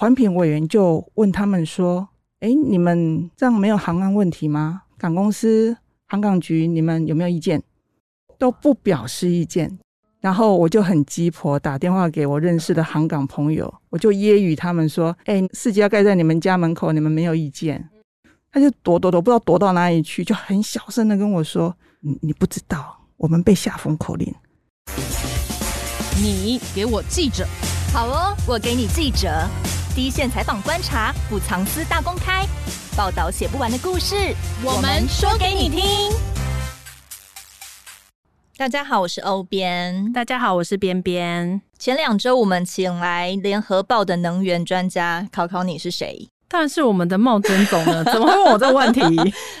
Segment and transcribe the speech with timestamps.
[0.00, 2.08] 环评委员就问他们说
[2.38, 4.82] ：“哎，你们这样没有航安问题吗？
[4.96, 7.60] 港公司、航港局，你们有没有意见？”
[8.38, 9.76] 都不表示意见。
[10.20, 17.88] 然后我就很鸡婆，打电话给我认识的航港朋友，我就揶揄他们说：“哎，世界要盖在你们家门口，你们没有意见？”
[18.52, 24.32] 他就躲躲躲，不知道躲到哪里去，就很小声的跟我说：“你你不知道，我们被下封口令。”
[26.22, 27.44] 你给我记者，
[27.92, 29.28] 好哦，我给你记者。
[29.98, 32.46] 第一线采访观察，不藏私大公开，
[32.96, 34.14] 报道写不完的故事，
[34.62, 35.82] 我们说给你听。
[38.56, 40.12] 大家好，我是欧边。
[40.12, 41.60] 大家好，我是边边。
[41.80, 46.28] 前两周我们请来联合报的能源专家，考考你是谁？
[46.48, 49.02] 当然是我们的茂珍总了， 怎么会问我这个问题？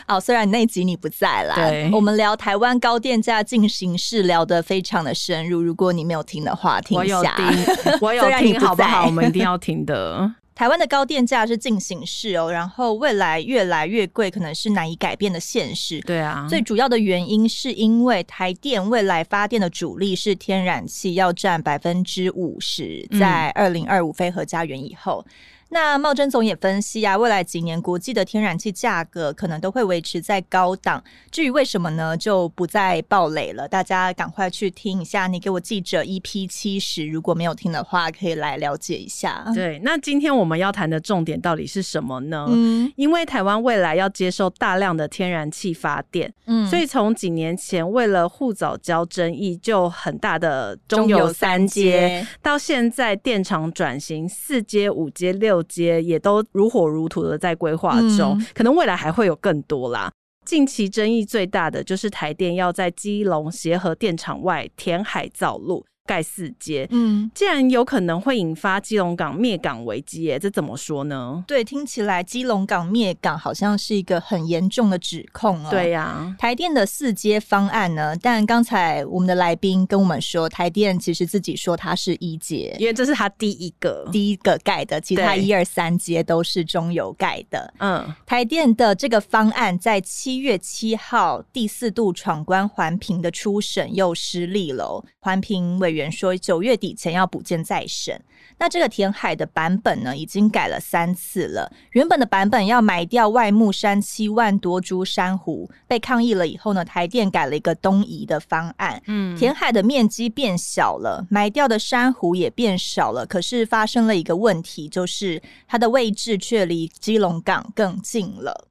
[0.06, 5.60] 好，虽然那集你不在啦，对，我们聊台湾高电价进行式聊得非常的深入。
[5.60, 7.18] 如果你没有听的话，听一下。
[7.20, 9.04] 我有听， 我有听，好不好？
[9.04, 10.32] 我们一定要听的。
[10.56, 16.00] 台湾的高电价是进行式哦，然后未来越来越贵，可能是难以改变的现实。
[16.00, 25.22] 对啊，最主要的原因是因为台电未来发电的主力是天然气，要占百分之五十，在二零二五非核家园以后。
[25.28, 25.32] 嗯
[25.70, 31.02] 那茂珍总也分析啊，未来几年国际的天然气价格可能都会维持在高档。
[31.30, 33.68] 至于为什么呢，就不再爆雷了。
[33.68, 35.26] 大家赶快去听一下。
[35.26, 39.44] 你给我记者 EP 七十，如果没有听的话，可以来了解一下。
[39.54, 42.46] 对，那今天我们要谈的重点到底是什么呢？
[42.48, 55.57] 嗯，因为台湾未来要接受大量的天然气发电，嗯，所以从几年前为了护早交争议，就很大的中油三阶，到现在电厂转型四阶、五阶、六。
[55.64, 60.10] 街也都如火如荼的在规划中，嗯，可能未来还会有更多啦。
[60.44, 65.84] 近期争议最大的就是台电要在基隆协和电厂外填海造陆。
[66.08, 71.44] 盖四街，嗯，既然有可能会引发基隆港灭港危机，耶，这怎么说呢？
[71.46, 75.68] 对，听起来基隆港灭港好像是一个很严重的指控哦。
[75.70, 78.16] 对呀、啊，台电的四接方案呢？
[78.22, 87.74] 但刚才我们的来宾跟我们说，台电其实自己说它是一接，因为这是他第一个第一个盖的，其他一二三接都是中油盖的。
[87.80, 95.97] 嗯，台电的这个方案在七月七号第四度闯关环评的初审又失利了，环评委员。
[95.98, 98.18] 员说九月底前要补件再审，
[98.58, 101.70] 那这个填海的版本呢，已经改了三次了。
[101.90, 113.26] 原本的版本要埋掉外木山七万多株珊瑚，被抗议了以后呢，台电改了一个东移的方案，嗯，填海的面积变小了，埋掉的珊瑚也变少了。
[113.26, 118.67] 可是发生了一个问题，就是它的位置却离基隆港更近了。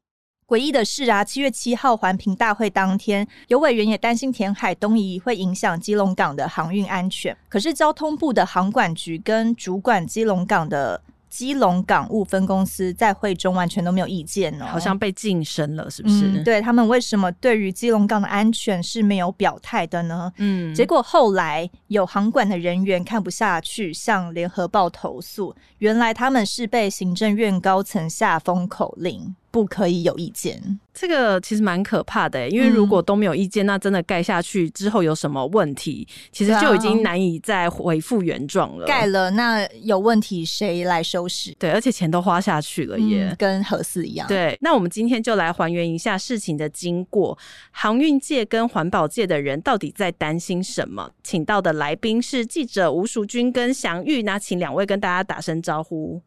[0.47, 7.35] 诡异的是啊，七月七号环评大会当天，有委员也担心填海东移会影响基隆港的航运安全。
[7.49, 16.25] 可是交通部的航管局跟主管基隆港的基隆港务分公司在会中完全都没有意见哦，好像被晋升了，是不是？
[16.29, 20.31] 嗯、对他们为什么对于基隆港的安全是没有表态的呢？
[20.37, 29.35] 嗯，结果后来有航管的人员看不下去，向联合报投诉，原来他们是被行政院高层下封口令。
[29.57, 38.85] 不可以有意见，这个其实蛮可怕的，因为如果都没有意见，嗯、那真的盖下去之后有什么问题，其实就已经难以再恢复原状了。
[38.85, 41.55] 盖了，那有问题谁来收拾？
[41.57, 44.27] 对，而且钱都花下去了耶，嗯、跟核四一样。
[44.27, 47.35] 对，那我们今天就来还原一下事情的经过，
[47.71, 51.09] 航运界跟环保界的人到底在担心什么？
[51.23, 56.21] 请到的来宾是记者吴淑君跟祥玉，那请两位跟大家打声招呼。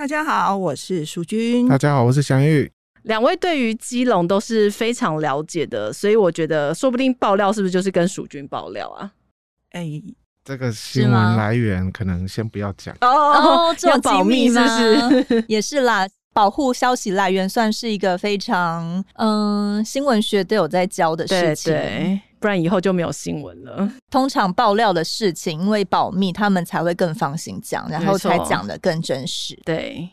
[0.00, 1.68] 大家好，我是淑君。
[1.68, 2.72] 大家好，我是祥玉。
[3.02, 9.12] 两位对于基隆都是非常了解的，所以我觉得说不定爆料是不是就是跟淑君爆料啊？
[9.72, 10.02] 哎、欸，
[10.42, 15.44] 这个新闻来源可能先不要讲哦，要保密是不是？
[15.48, 21.74] 也是啦，保护消息来源算是一个非常嗯，新闻学都有在教的事情。
[21.74, 23.92] 对对不然以后就没有新闻了。
[24.10, 29.56] 通常爆料的事情，因为保密，他们才会更放心讲，然后才讲的更真实。
[29.64, 30.08] 对，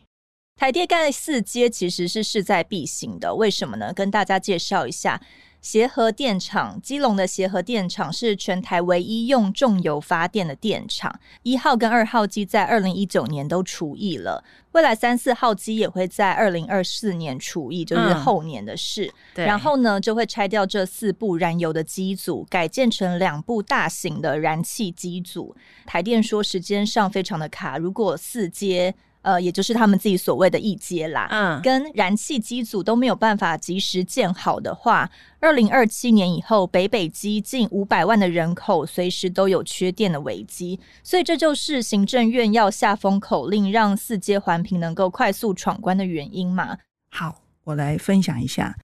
[0.58, 3.94] 台电盖四街其实是势在必行的，为什么呢？
[3.94, 5.22] 跟大家介绍一下。
[5.62, 11.20] 协和电厂，基隆的协和电厂是全台唯一用重油发电的电厂。
[11.44, 19.12] 一号跟二号机在二零一九年都除役了，未来三四号机也会在二零二四年除役，就是后年的事。
[19.36, 25.56] 嗯、然后呢，就会拆掉这四部燃油的机组，改建成两部大型的燃气机组。
[25.86, 35.10] 台电说时间上非常的卡，如果四接呃，也就是他们自己所谓的一阶啦，嗯，跟燃气机组都没有办法及时建好的话，
[35.40, 46.78] 二零二七年以后，北北基近五百万的人口随时都有缺电的危机，所以这就是行政院要下封口令，让四阶环评能够快速闯关的原因嘛。
[47.10, 48.78] 好，我来分享一下。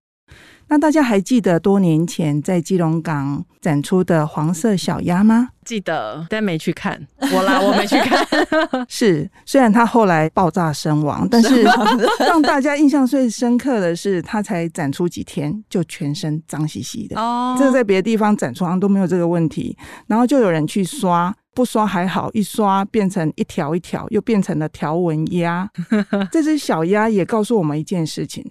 [0.67, 5.49] 那大家还记得多年前在基隆港展出的黄色小鸭吗？
[5.63, 6.99] 记得，但没去看。
[7.19, 8.25] 我啦，我没去看。
[8.89, 11.63] 是，虽然它后来爆炸身亡，但是
[12.19, 17.19] 让大家印象最深刻的是，它才展出几天就全身脏兮兮的。
[17.19, 19.77] 哦，这个在别的地方展出好像都没有这个问题，
[20.07, 25.69] 然后就有人去刷，不刷还好，一刷变成一条一条，又变成了条纹鸭。
[26.31, 28.45] 这只小鸭也告诉我们一件事情。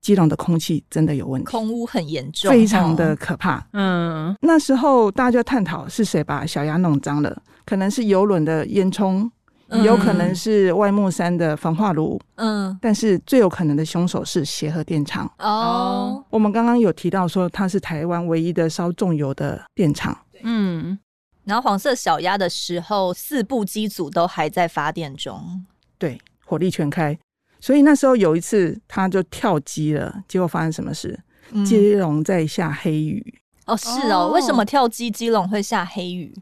[0.00, 3.66] 基隆的空气真的有问题，空污很严重，非常的可怕。
[3.72, 9.28] 嗯，那时候大家就探讨是谁把小鸭弄脏了，可能是游轮的烟囱，
[9.70, 12.18] 也、有可能是外木山的焚化炉。
[12.36, 15.30] 嗯，但是最有可能的凶手是协和电厂。
[15.38, 20.16] 哦，我们刚刚有提到说它是台湾唯一的烧重油的电厂。
[20.42, 20.98] 嗯，
[21.44, 25.66] 然后黄色小鸭的时候，四部机组都还在发电中，
[25.98, 27.18] 对，火力全开。
[27.60, 31.18] 所以那时候有一次，他就跳机了，结果发生什么事？
[31.52, 33.34] 嗯、基隆在下黑雨。
[33.66, 36.34] 哦，是哦，为什么跳机基隆会下黑雨？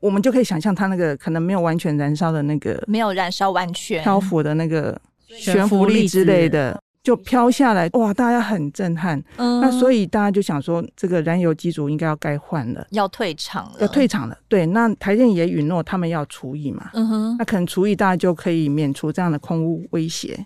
[0.00, 6.80] 我们就可以想象，他那个可能没有完全燃烧的那个，没有燃烧完全漂浮的那个悬浮力之类的。
[7.06, 8.12] 就飘下来，哇！
[8.12, 9.22] 大家很震撼。
[9.36, 14.36] 嗯，那所以大家就想说，这个燃油机组应该要该换了，要退场了，要退场了。
[14.48, 16.90] 对，那台电也允诺他们要除役嘛。
[16.94, 20.36] 嗯哼，那可能除役大家就可以免除这样的空污威胁。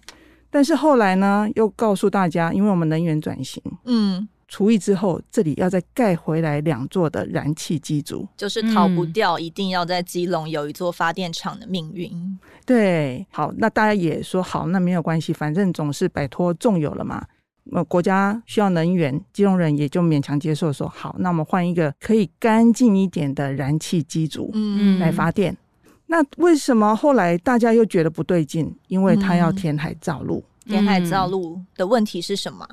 [0.51, 4.29] 但是后来呢，又告诉大家，因为我们能源转型，嗯。
[4.50, 12.38] 除役之后，这里要再盖回来两座的燃气机组，就是逃不掉，一定要在基隆有一座发电厂的命运。
[12.67, 17.25] 对，好，那大家也说好，那没有关系，反正总是摆脱重油了嘛。
[17.73, 25.56] 那国家需要能源，基隆人也就勉强接受说好，那我们换一个可以干净一点的燃气机组，嗯，来发电。
[26.06, 28.76] 那为什么后来大家又觉得不对劲？
[28.88, 32.67] 因为他要填海造陆，填海造陆的问题是什么？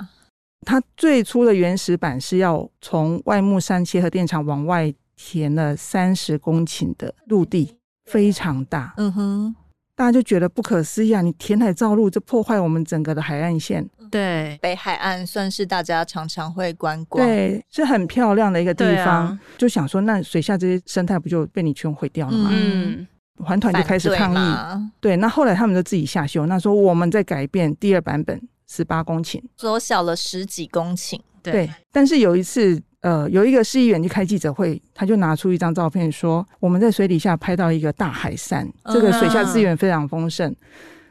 [0.65, 7.75] 它最初的原始版是要从外木山切和电厂往外填了三十公顷的陆地，
[8.05, 8.93] 非常大。
[8.97, 9.55] 嗯哼，
[9.95, 11.21] 大家就觉得不可思议啊！
[11.21, 13.87] 你填海造陆，这破坏我们整个的海岸线。
[14.09, 19.27] 对，北海岸算是大家常常会观光，对，是很漂亮的一个地方。
[19.27, 22.49] 啊、就想说，那水下这些生态不就被你全毁掉了吗？
[22.53, 23.07] 嗯，
[23.43, 24.91] 环团就开始抗议。
[24.99, 28.41] 对，那后来他们就自己下修，那说我们在改变第二版本。
[28.67, 31.19] 十八公顷，缩小了十几公顷。
[31.41, 40.53] 对，对，但是有一次，呃，有一个市议员去开记者会，他就拿出一张照片说，我们在水底下拍到一个大海扇，这个水下资源非常丰盛。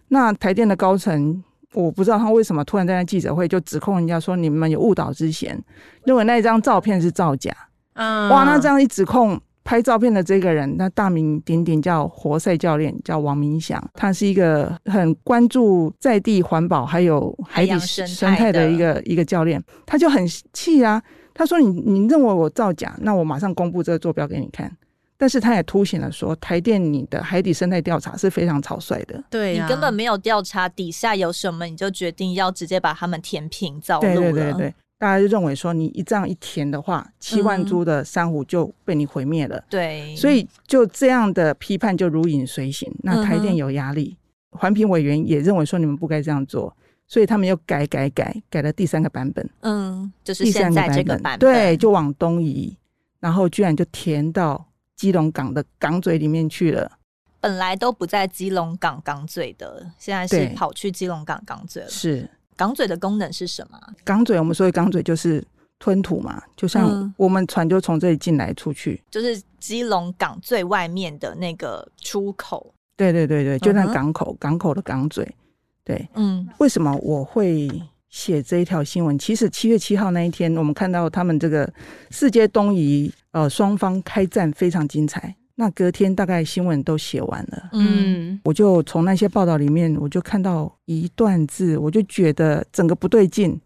[0.09, 1.43] 那台电的高层，
[1.73, 5.59] 我不知道他为什么突然在那记者会就指控人家说，你们有误导之嫌，
[6.05, 7.51] 认为那一张照片是造假。
[7.95, 9.41] 嗯，哇，那这样一指控。
[9.67, 13.83] 拍照片的这个人，那大名鼎鼎叫活塞教练，叫王明祥。
[13.95, 19.61] 他是一个很关注在地环保还有海底生态的一个一个教练。
[19.85, 21.03] 他就很气啊，
[21.35, 24.71] 他说你：“你你认为我造假，那我马上公布这个坐标给你看。”
[25.19, 29.25] 但是他也凸显了说，台电你的海底生态调查是非常草率的。
[29.31, 34.15] 对、啊，你根本没有调查底下有什么，你就决定要直接把他们填平造陆了。
[34.15, 34.75] 对对对对。
[34.99, 39.63] 大家就认为说，你一这样一填的话，七万株的珊瑚就被你毁灭了。
[39.69, 42.91] 对，所以就这样的批判就如影随形。
[43.03, 44.17] 那台电有压力，
[44.53, 46.75] 环评委员也认为说你们不该这样做，
[47.07, 49.47] 所以他们又改改改改了第三个版本。
[49.61, 52.75] 嗯，就是现在这个版本，对，就往东移，
[53.21, 56.91] 然后居然就填到基隆港的港嘴里面去了。
[57.39, 61.89] 本来都不在基隆港港嘴的，现在是跑去基隆港港嘴了。
[61.91, 62.27] 是。
[62.57, 63.79] 港嘴的功能是什么？
[64.05, 65.45] 港嘴，我们说的港嘴就是
[65.79, 72.73] 吞吐嘛，就像我们船就从这里进来出去，嗯，就是基隆港最外面的那个出口。
[72.97, 75.37] 对对对对，就那港口，嗯、港口的港嘴。
[75.85, 77.69] 对，嗯，为什么我会
[78.09, 79.19] 写这一条新闻？
[79.19, 81.71] 其实七月七号那一天，我们看到他们这个
[82.11, 85.37] 世界东移，呃，双方开战非常精彩。
[85.59, 93.59] 那隔天大概新闻都写完了，嗯，我就从那些报道里面，我就看到一段字，我就觉得整个不对劲。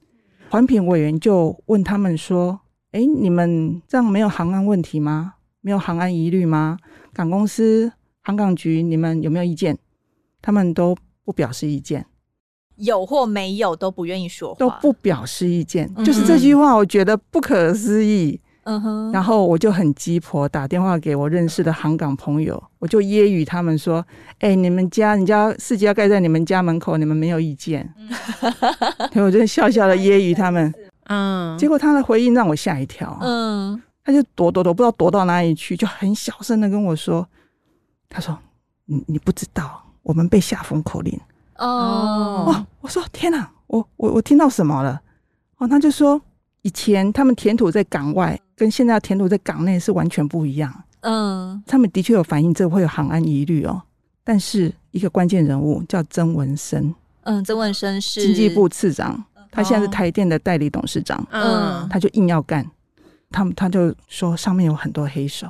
[0.49, 2.61] 环评委员就问他们说
[2.93, 5.35] ：“哎，你们这样没有航安问题吗？
[5.61, 6.79] 没有航安疑虑吗？
[7.13, 7.93] 港公司、
[8.23, 9.77] 航港局，你们有没有意见？”
[10.41, 12.07] 他们都不表示意见，
[12.77, 15.93] 有或没有都不愿意说话，都不表示意见。
[16.05, 18.41] 就是这句话，我觉得不可思议。
[18.65, 24.05] 嗯哼，然后我就很鸡婆，打电话给我认识的航港朋友，我就揶揄他们说
[24.41, 30.73] ：“哎，你们家，人家世界要盖在你们家门口，你们没有意见？”嗯、 我就笑笑的揶揄他们。
[31.09, 33.17] 嗯，结果他的回应让我吓一跳。
[33.23, 37.27] 嗯，他就躲躲躲，不知道躲到哪里去，就很小声的跟我说
[38.11, 38.39] ：“他说，
[38.85, 41.19] 你你不知道，我们被下封口令。”
[41.57, 45.01] 哦，哦，我说天哪，我我我听到什么了？
[45.57, 46.21] 哦，他就说。
[46.63, 50.71] 以前他们填土在港外，跟现在要填土在港内是完全不一样。
[51.01, 53.81] 嗯，他们的确有反映这会有航安疑虑哦。
[54.23, 61.27] 但是一个关键人物叫曾文生，嗯，曾文生是经济部次长，他现在是台电的代理董事长。
[61.31, 62.71] 嗯，他就硬要干，
[63.31, 65.49] 他们他就说上面有很多黑手，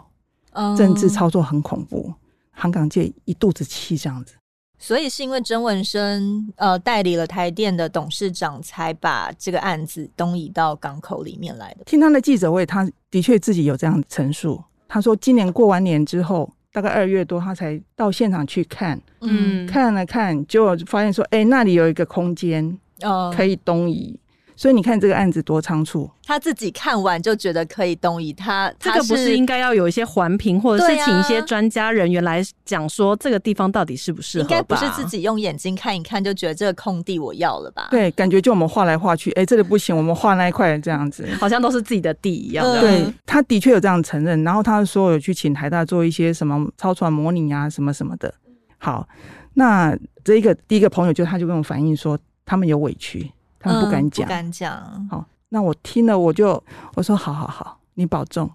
[0.78, 2.14] 政治操作很恐怖，
[2.52, 4.34] 航港界一肚子气这样子。
[4.82, 11.84] 所以是因为曾文生呃代理了台电的董事长，才把这个案子东移到港口里面来的。
[11.84, 14.60] 听他的记者会，他的确自己有这样陈述。
[14.88, 24.18] 他说今年过完年之后，大概二月多，他才到现场去看，嗯，看了看，就发现说，哎、欸，那里有一个空间，哦，可以东移。
[24.60, 28.30] 所以你看这个案子多仓促，他自己看完就觉得可以东移。
[28.30, 34.42] 他这个不是应该要有一些环评，或者是请一些专家人员来讲说这个地方到底适不适合？
[34.42, 37.88] 应该不是自己用眼睛看一看就觉得这个空地我要了吧？
[37.90, 42.82] 对，感觉就我们画来画去，哎、欸，这里不行，我们画那一块这样子，好像都是自己的地一样的。
[42.82, 48.30] 对，他的确有这样承认，然后他说有去请台大做一些什么超船模拟啊，什么什么的。
[48.76, 49.08] 好，
[49.54, 53.32] 那这一个第一个朋友就他就跟我反映说，他们有委屈。
[53.60, 55.08] 他们不敢讲，不敢讲。
[55.08, 56.60] 好，那我听了，我就
[56.94, 58.50] 我说好好好，你保重。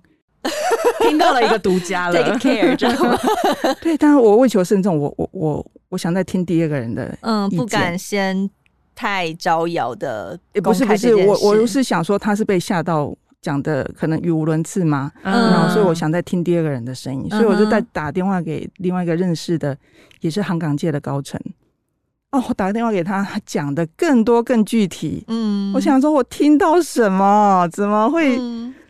[1.01, 3.17] 听到了一个独家了，take care，知道吗？
[3.81, 8.47] 对，但是我为求慎重，我我我我想再听第二个人的，嗯，不敢先
[8.93, 10.39] 太招摇的。
[10.63, 15.12] 不是不是，我我是想说他是被吓到讲的，可能语无伦次嘛。
[15.24, 19.75] 嗯，然后所以我想再听第二个人的声音，所以我就再打电话给另外一个认识的，
[20.21, 21.39] 也是航港界的高层。
[22.36, 25.24] 哦，我打个电话给他，他讲的更多更具体。
[25.27, 27.68] 嗯，我想说，我听到什么？
[27.72, 28.38] 怎么会？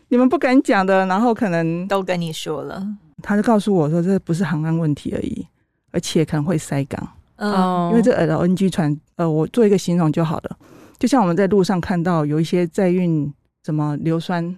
[0.08, 2.84] 你们不敢讲的，然后可能都跟你说了。
[3.22, 5.46] 他就告诉我说，这不是航安问题而已，
[5.92, 7.08] 而且可能会塞港。
[7.36, 10.56] 嗯，因为这 LNG 船，呃，我做一个形容就好了，
[10.98, 13.32] 就像我们在路上看到有一些载运
[13.64, 14.56] 什么硫酸。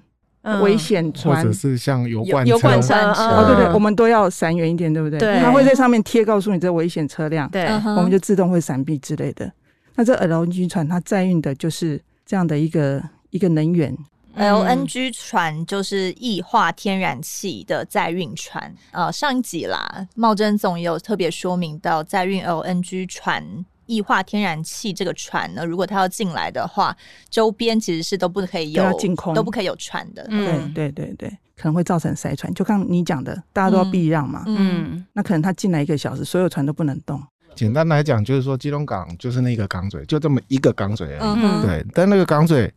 [0.62, 5.18] 危险船，或者是像油罐油罐车，哦，对对，我们都要闪远一点，对不对？
[5.18, 7.66] 对，它会在上面贴告诉你这危险车辆，对，
[7.96, 9.50] 我们就自动会闪避之类的。
[9.94, 13.96] 那这 LNG 船它载运的就是这样的一个一个能源。
[14.36, 18.72] LNG 船就是液化天然气的载运船。
[18.92, 23.44] 呃，上一集啦，茂贞总也有特别说明到载运 LNG 船。
[23.88, 26.96] 液化天然气这个船呢，如果它要进来的话，
[27.28, 30.24] 周边其实是都不可以有净空，都不可以有船的。
[30.30, 32.52] 嗯，对对对对，可能会造成塞船。
[32.54, 34.44] 就刚你讲的，大家都要避让嘛。
[34.46, 37.20] 嗯，那可能它进来一个小时，所有船都不能动。
[37.54, 41.40] 简单来讲，就是说基隆港就是那个港嘴，就这么一个港嘴而已。
[41.42, 42.72] 嗯、对，但那个港嘴，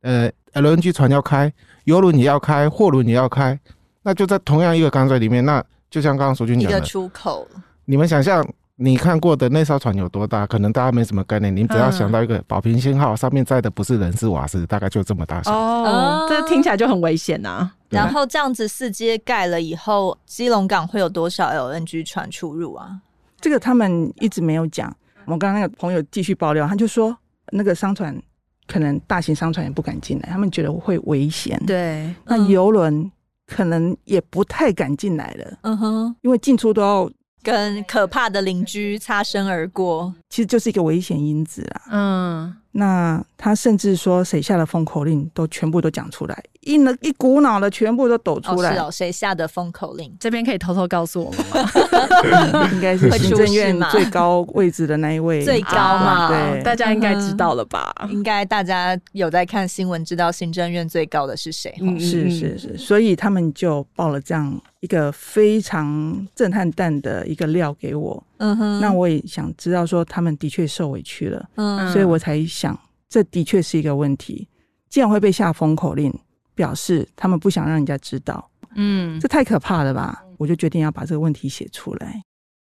[0.00, 1.52] 呃，LNG 船要开，
[1.84, 3.58] 油轮也要开，货轮也要开，
[4.02, 7.46] 那就在同样一个港嘴里面，那就像刚刚淑君讲的，一个出口，
[7.84, 8.44] 你们想象。
[8.76, 10.44] 你看过的那艘船有多大？
[10.46, 11.54] 可能大家没什么概念。
[11.54, 15.56] 你只要想到一个保平信号，上面载的不是人是瓦斯，大概就这么大小。
[15.56, 17.70] 哦，这听起来就很危险呐。
[17.88, 23.00] 然后这样子四街盖了以后，基隆港会有多少 LNG 船出入啊？
[23.40, 24.92] 这个他们一直没有讲。
[25.26, 27.16] 我刚刚那个朋友继续爆料，他就说
[27.52, 28.20] 那个商船
[28.66, 31.62] 可能大型商船也不敢进来，他们觉得会危险。
[31.64, 33.08] 对，那游轮
[33.46, 35.58] 可能也不太敢进来了。
[35.62, 37.08] 嗯哼，因为进出都要。
[37.44, 41.82] 跟可怕的邻居擦身而过，其实就是一个危险因子啊。
[41.92, 42.56] 嗯。
[42.76, 48.70] 那他甚至说，谁下的封口令都全部都讲出来，一了一股脑的全部都抖出来。
[48.70, 50.12] 哦，是哦，谁下的封口令？
[50.18, 52.68] 这边可以偷偷告诉我们吗？
[52.74, 56.28] 应该是行政院最高位置的那一位，最高嘛？
[56.28, 57.94] 对，大家应该知道了吧？
[58.10, 61.72] 应该大家有在看新闻，知道行政院最高的是谁？
[61.80, 68.20] 嗯，是是是，所以他们就报了这样一个非常震撼弹的一个料给我。
[68.38, 74.48] 嗯哼，那我也想知道说他们的确受委屈了，嗯，所以我才想，这的确是一个问题。
[74.90, 76.12] 既然会被下封口令，
[76.54, 80.24] 表示他们不想让人家知道，嗯，这太可怕了吧？
[80.38, 82.22] 我就决定要把这个问题写出来。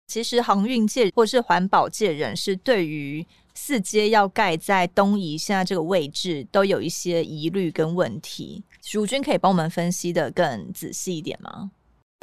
[0.08, 8.64] 其实航运界或是环保界人士对于四街要盖在东移现在这个位置，都有一些疑虑跟问题。
[8.94, 11.72] 如君可以帮我们分析的更仔细一点吗？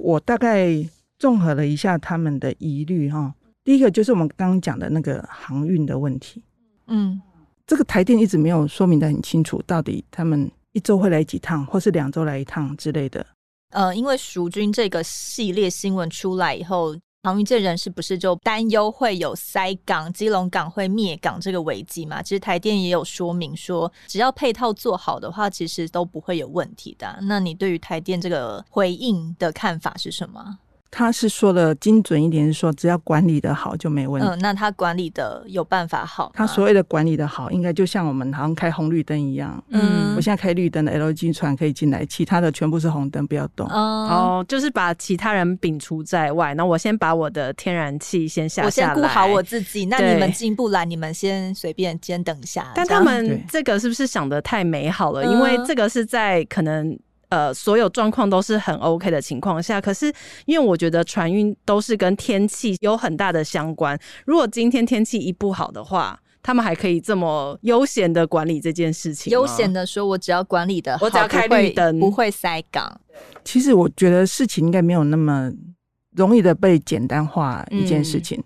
[0.02, 0.88] 我大概。
[1.22, 6.42] 综合了一下他们的疑虑哈，第一个就是我们刚刚讲的那个航运的问题，
[6.88, 7.22] 嗯，
[7.64, 13.24] 这个台电一直没有说明的很清楚，到底他们一周会来几趟，或是两周来一趟之类的。
[13.70, 22.20] 呃，因为赎军这个系列新闻出来以后，航运界人士不是就担忧会有塞港、基隆港会灭港这个危机嘛？
[22.20, 27.16] 其实台电也有说明说，只要配套做好的话，其实都不会有问题的。
[27.22, 30.58] 那你对于台电这个回应的看法是什么？
[30.94, 34.28] 他是说的精准一点，是说只要管理的好就没问题。
[34.28, 36.30] 嗯，那他管理的有办法好？
[36.34, 39.60] 他所谓的管理的好，应该就像我们好像开红绿灯一样。
[39.70, 43.66] 嗯，我现在开绿灯的 LNG 船可以进来，其他的全部是红灯，不要动。
[43.68, 46.52] 哦，哦，就是把其他人摒除在外。
[46.52, 49.86] 那我先把我的天然气先下下来，我先顾好我自己。
[49.86, 52.70] 那你们进不来，你们先随便先等一下。
[52.74, 55.24] 但他们这个是不是想的太美好了？
[55.24, 56.98] 因为这个是在可能。
[57.32, 60.12] 呃，所有状况都是很 OK 的情况下，可是
[60.44, 63.98] 因为我觉得船运都是跟天气有很大的相关。
[64.26, 69.30] 如果今天天气一不好的话，他们还可以这么悠闲的管理这件事情。
[69.30, 73.00] 悠闲的说，我只要管理的好，我只要开绿灯，不会塞港。
[73.42, 75.50] 其实我觉得事情应该没有那么
[76.14, 78.38] 容易的被简单化一件事情。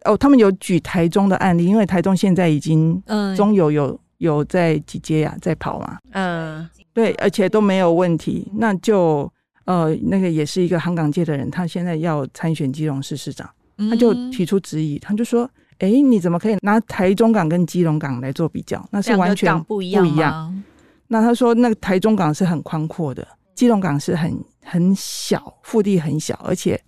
[0.00, 3.00] 嗯、哦，他们有举台中的案例，因为台中现在已经
[3.36, 5.98] 中油有有在几阶呀，在跑嘛。
[6.10, 6.68] 嗯。
[6.94, 9.30] 对，而且都没有问题，那就
[9.64, 13.48] 呃，那个也是一个航港界的人，他现在要参选基隆市市长，
[13.90, 18.86] 他就提出质疑，他就说：“哎，你怎么可以拿台中港跟基隆港来做比较？
[18.90, 20.04] 那是完全不一样。
[20.04, 20.62] 不一样”
[21.08, 26.80] 那他说，那个台中港是很宽阔的，基隆港是很很小，腹地很小，而且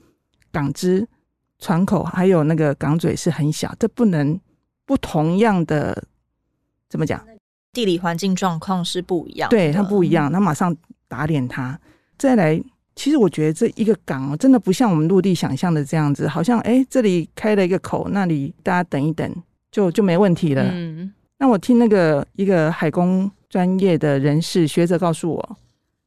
[0.51, 1.07] 港只、
[1.59, 4.39] 船口还有那个港嘴是很小，这不能
[4.87, 6.05] 不同样的
[6.89, 7.25] 怎么讲？
[7.75, 10.75] 地理环境状况是不一样，对，它不一样，它马上
[11.09, 11.78] 打脸它。
[12.16, 12.59] 再来，
[12.95, 19.31] 其实我觉得这一个港哦，真的不像我们陆地想象的这样子，好像哎，这里开了一个口，那里大家等一等
[19.73, 20.62] 就就没问题了。
[20.73, 25.57] 嗯，那我听那个一个海工专业的人士学者告诉我，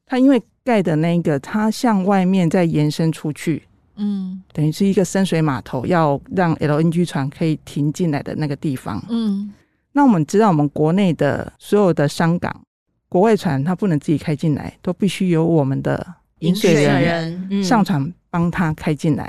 [0.06, 3.64] 他因为盖的那个，它向外面再延伸出去，
[3.98, 9.54] 嗯，等于是一个深水码头，要让 LNG 船可以停进来的那个地方，嗯。
[9.98, 12.62] 那我们知道，我们国内的所有的商港，
[13.10, 16.06] 国外船它不能自己开进来，都必须由我们的
[16.42, 19.28] 引水人上船帮他开进来。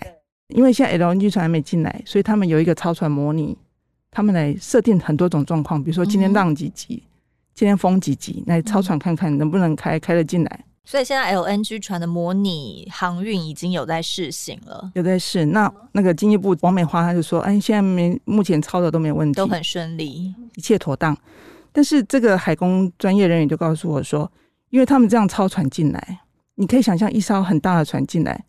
[0.48, 3.56] 因为现在 LNG 船还没进来，所以他们有一个超船模拟，
[4.10, 7.02] 他们来设定很多种状况，比如说今天浪几级，
[7.54, 10.64] 今天风几级，来超船看看能不能开开得进来。
[10.90, 15.44] 所以现在 LNG 船的模拟航运已经有在试行了，有在试。
[15.44, 21.14] 那那个经济部王美花他就说：“哎，现在没目前操作都没有问题，都很顺利，一切妥当。”
[21.72, 24.32] 但是这个海工专业人员就告诉我说
[24.72, 26.20] ：“因为他们这样操船进来，
[26.54, 28.42] 你可以想象一艘很大的船进来，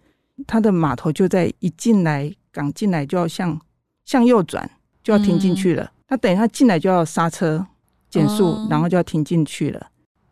[0.48, 3.60] 它的码头就在一进来港进来就要向
[4.06, 4.72] 向右转，
[5.04, 5.92] 就要停进去了。
[6.08, 7.68] 他、嗯、等一下进来就要刹车
[8.10, 9.88] 减速，哦、然后就要停进去了。”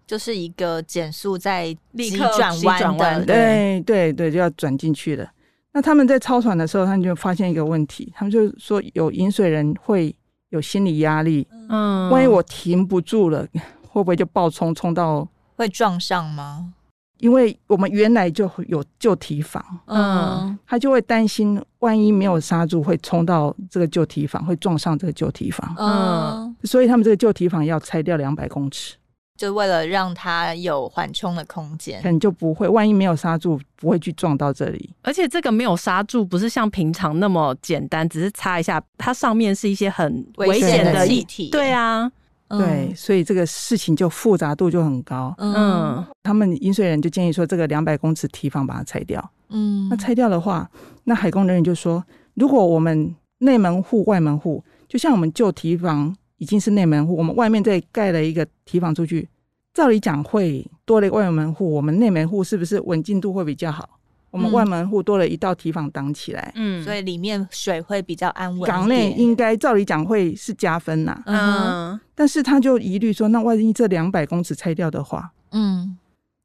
[0.08, 5.30] 就是一个减速在立刻转弯的，对对对，就要转进去了。
[5.74, 10.16] 那他们在操船的时候，他们就发现一个问题，他们就说有饮水人会
[10.50, 13.46] 有心理压力，嗯，万一我停不住了，
[13.84, 16.74] 会不会就爆冲冲到会撞上吗？
[17.20, 28.96] 因为我们原来就有旧堤防，嗯，他就会担心万一没有刹住，会冲到这个旧堤防，会撞上这个旧堤防，嗯，所以他们这个旧堤防要拆掉两百公尺。
[29.38, 34.90] 就为了让它有缓冲的空间，可能就不会，万一没有刹住，不会去撞到这里。
[35.04, 41.50] 而且这个没有刹住，不是像平常那么简单，只是擦一下，它上面是一些很危险的气体。
[41.52, 42.12] 对啊，
[42.48, 45.34] 嗯、对，所以这个事情就复杂度就很高。
[45.38, 49.32] 嗯，他们饮水人就建议说，这个两百公尺堤防把它拆掉。
[49.50, 50.70] 嗯，那拆掉的话，
[51.04, 56.16] 那海工人员就说，如果我们内门户、外门户，就像我们旧堤防。
[56.38, 59.28] 已经是内门户，我们外面再盖了一个提防出去，
[59.74, 63.90] 照理讲会多了一个外门户，我们内门户是不是稳进度会比较好？
[64.30, 68.70] 我们外门户多了一道提防挡起来，嗯，所以里面水会比较安稳。
[68.70, 75.98] 港内应该照理讲会是加分呐，嗯，但是他就疑虑说，那万一这两百公尺拆掉的话，嗯，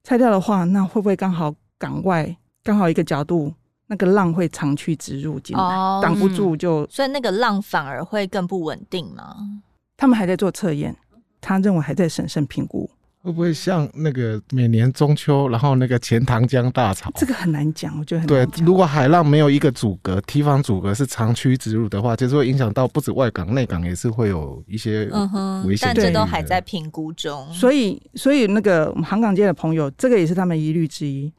[0.04, 3.52] 拆掉的话，那会不会刚好港外刚好一个角度？
[3.88, 5.62] 那个浪会长驱直入进来，
[6.00, 9.36] 挡、oh, 不住就、嗯，所以那个浪反而会更不稳定吗？
[10.02, 10.92] 他们还在做测验，
[11.40, 12.90] 他认为还在审慎评估，
[13.22, 17.08] 会不会像那个每年中秋，然后那个钱塘江大潮？
[17.14, 18.50] 这个很难讲，我觉得很难。
[18.50, 25.08] 对，如果海浪没有一个阻隔，堤防阻隔是长驱直入的话，就是会影响到不止外港，内港也是会有一些
[25.64, 25.86] 危险。
[25.86, 31.32] 但这都还在评估中，所以，所以那个我们航港界的朋友，这个也是他们疑虑之一。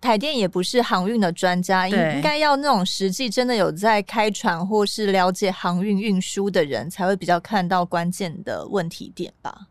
[0.00, 9.66] 台电也不是航运的专家，应应该要那种实际真的有在开船或是了解航运运输的人才会比较看到关键的问题点吧。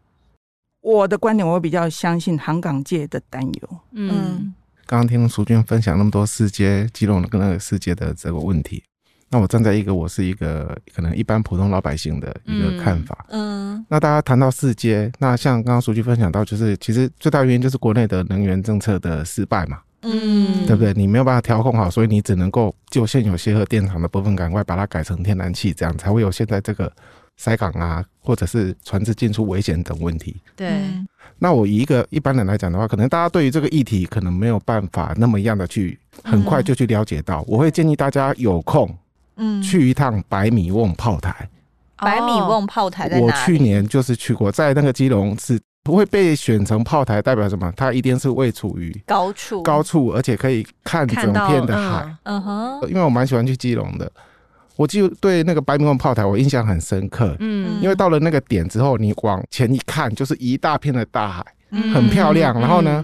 [0.81, 3.79] 我的观点，我会比较相信航港界的担忧。
[3.91, 4.53] 嗯，
[4.85, 8.83] 刚刚听淑君分享那么多四接基隆跟那个四接的这个问题，
[9.29, 13.25] 那我站在一个我是一个可能一般普通老百姓的一个看法。
[13.29, 19.79] 嗯，那大家谈到四接，那像刚刚淑君分享到，就是其实最大原因就是国内的能源政策的失败嘛。
[20.01, 20.93] 嗯，对不对？
[20.93, 26.91] 你没有办法调控好，所以你只能够就现有协和电厂的部分赶快把它改成天然气，这样才会有现在这个
[27.35, 30.41] 塞港啊，或者是船只进出危险等问题。
[30.55, 30.83] 对。
[31.37, 37.43] 那我以一个一般人来讲的话，可能大家对于这个议题可能没有办法那么样的去很快就去了解到。
[37.47, 38.89] 我会建议大家有空，
[39.35, 41.49] 嗯，去一趟百米瓮炮台。
[41.97, 43.25] 百米瓮炮台在哪里？
[43.25, 45.59] 我去年就是去过，在那个基隆是。
[45.81, 47.71] 不会被选成炮台，代表什么？
[47.75, 52.15] 它一定是位处于高处，高处，而且可以看整片的海。
[52.23, 54.11] 嗯哼，因为我蛮喜欢去基隆的，
[54.75, 57.35] 我就对那个白米瓮炮台我印象很深刻。
[57.39, 61.45] 嗯，因为到了那个点之后，你往前一看，就是一大片的大海，
[61.93, 62.59] 很漂亮。
[62.59, 63.03] 然后呢，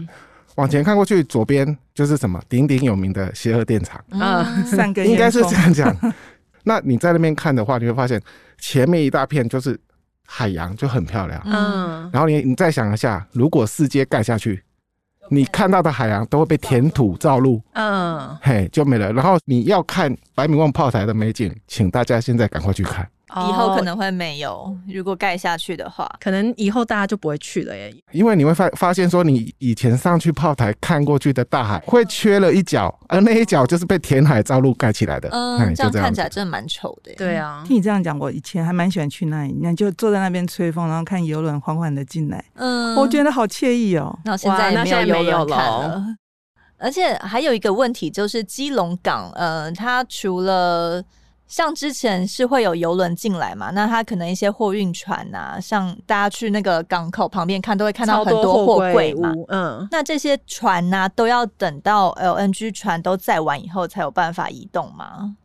[0.55, 3.99] 往前看过去，左边就是什么鼎鼎有名的协和电厂。
[4.11, 6.13] 嗯，三个应该是这样讲。
[6.65, 8.21] 那你在那边看的话，你会发现
[8.59, 9.79] 前面一大片就是。
[10.25, 14.63] 海洋就很漂亮，嗯，然后你你再想一下，如果四接盖下去，
[15.29, 19.11] 你看到的海洋都会被填土造路，嗯，嘿，就没了。
[19.13, 23.07] 然后你要看白米望炮台的美景，请大家现在赶快去看。
[23.29, 27.93] 以后可能会没有，如果盖下去的话，可能以后大家就不会去了耶。
[28.11, 35.27] 因为你会发发现说，你以前上去炮台看过去的大海会缺了一角，而那一角就是被填海造路盖起来的。
[35.31, 37.11] 嗯，这样看起来真的蛮丑的。
[37.15, 42.43] 对啊，听你这样讲，我以前还蛮喜欢去那里，那就坐在那边吹风，然后看游轮缓缓的进来。
[42.53, 44.17] 嗯，我觉得好惬意哦。
[44.23, 46.05] 那现在没有游轮看了。
[46.77, 51.01] 而且还有一个问题就是基隆港，呃，它除了
[51.47, 53.69] 像之前是会有游轮进来嘛？
[53.71, 59.31] 那它可能一些货运船啊，像大家去那个港口旁边看，都会看到很多货柜嘛。
[59.49, 65.35] 嗯，那这些船呢、啊，都要等到 LNG 船都载完以后才有办法移动吗？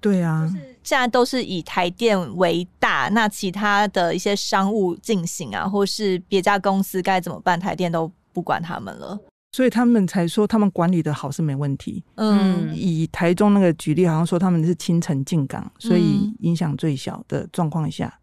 [0.00, 7.60] 对啊，就是现在都是以台电为大，那其他的一些商务进行啊，或是别家公司该怎么办？
[7.60, 9.18] 台电都不管他们了。
[9.52, 12.02] 所以他们才说他们管理的好是没问题。
[12.16, 18.06] 嗯，以台中那个举例，好像说他们是清晨进港，所以影响最小的状况下。
[18.06, 18.18] 嗯、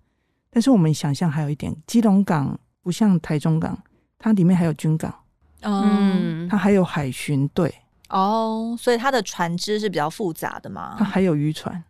[0.50, 3.78] 但是我们想象还有一点，基隆港不像台中港，
[4.18, 5.13] 它里面还有军港，
[5.62, 7.74] 嗯，它还有海巡队。
[8.10, 10.96] 哦，所以它的船只是比较复杂的嘛？
[10.98, 11.84] 它还有渔船。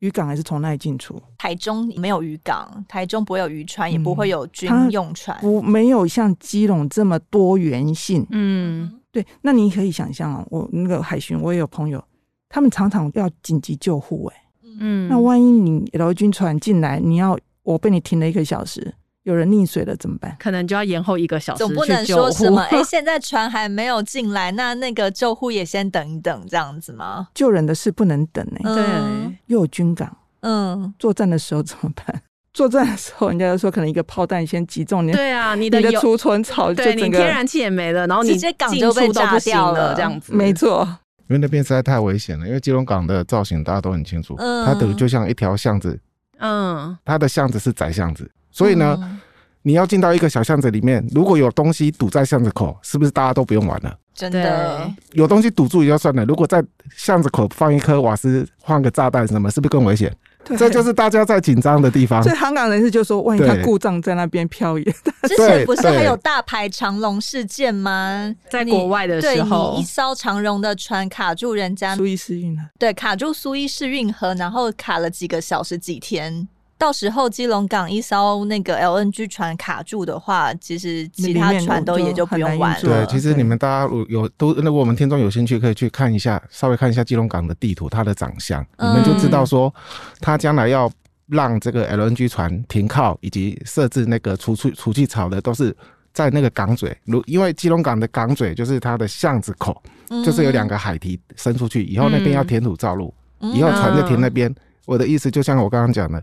[0.00, 1.20] 渔港还是从那里进出？
[1.36, 8.26] 台中没有渔港，台中不会有渔船，也不会有军用船，嗯、不没有像基隆这么多元性。
[8.30, 9.26] 嗯，对。
[9.42, 12.02] 那你可以想象啊，我那个海巡，我也有朋友，
[12.48, 14.36] 他们常常要紧急救护，哎，
[14.78, 18.94] 嗯，那万一你劳军船进来，你要我被你停了一个小时。
[19.28, 20.34] 有人溺水了怎么办？
[20.40, 21.58] 可能就要延后一个小时。
[21.58, 27.28] 总不能说什么 哎、欸，现在船还没有进来，那那个救护也先等一等，这样子吗？
[27.34, 28.74] 救人的事不能等哎、欸。
[28.74, 32.22] 对，又有军港，嗯，作战的时候怎么办？
[32.54, 35.12] 作战的时候，人家就说可能一个炮弹先击中你。
[35.12, 40.34] 对啊，你的储存槽，对，你天然气也没了，然后你直接港就被炸掉了，这样子。
[40.34, 40.88] 没错，
[41.28, 42.46] 因为那边实在太危险了。
[42.46, 46.00] 因为基隆港的造型大家都很清楚，嗯、它等于就像一条巷子，
[46.38, 48.98] 嗯，它的巷子是窄巷子，所以呢。
[49.00, 49.14] 嗯
[49.62, 53.94] 你要进到一个小巷子里面，如果有东西堵在巷子口，是不是大家都不用玩了？
[54.14, 56.64] 真的，有东西堵住也就算了，如果在
[56.96, 60.16] 巷子口放一颗瓦斯，放个炸弹什么，是不是更危险？
[60.44, 62.22] 对，这就是大家在紧张的地方。
[62.22, 64.84] 所以香港人士就说，万一他故障在那边漂移，
[65.28, 68.34] 之前不是还有大排长龙事件吗？
[68.48, 76.48] 在国外的时候，一艘长荣的船卡住人家苏伊士运河，对，卡住苏伊士运河，然后卡了几个小时几天。
[76.78, 82.80] 到时候基隆港一艘那个 LNG 船卡住的话，其实其他船都也就不用玩了。
[82.80, 89.74] 对，其实你们大家有都，那我们听众有兴趣可以去看一下，稍微看一下基隆港的地图，它的长相，嗯、你们就知道说，
[90.20, 90.88] 它将来要
[91.26, 95.76] 让这个 LNG 船停靠以及设置那个储蓄储气槽的，都是
[96.12, 96.96] 在那个港嘴。
[97.06, 104.48] 如因为基隆港的港嘴就是它的巷子口，嗯、就是有两个海堤伸出去，以后那边要填土造路，嗯、以后船就停那边。
[104.48, 106.22] 嗯、我的意思就像我刚刚讲的。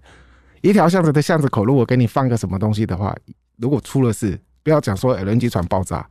[0.65, 3.15] 一条巷子的巷子口，如果给你放个什么东西的话，
[3.57, 6.03] 如果出了事，不要讲说 LNG 船爆炸，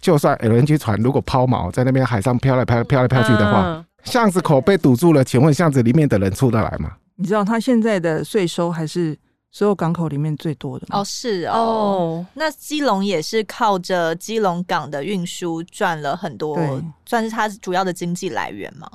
[0.00, 6.92] 就算 LNG 船如果抛锚在那边海上飘来飘飘来飘去的话，巷子口被堵住了，请问巷子里面的人出得来吗？
[7.16, 9.18] 你知道他现在的税收还是
[9.50, 10.98] 所有港口里面最多的吗？
[11.00, 12.26] 哦，是哦。
[12.34, 18.86] 那基隆也是靠着基隆港的运输赚了很多，对算是它主要的经济来源吗？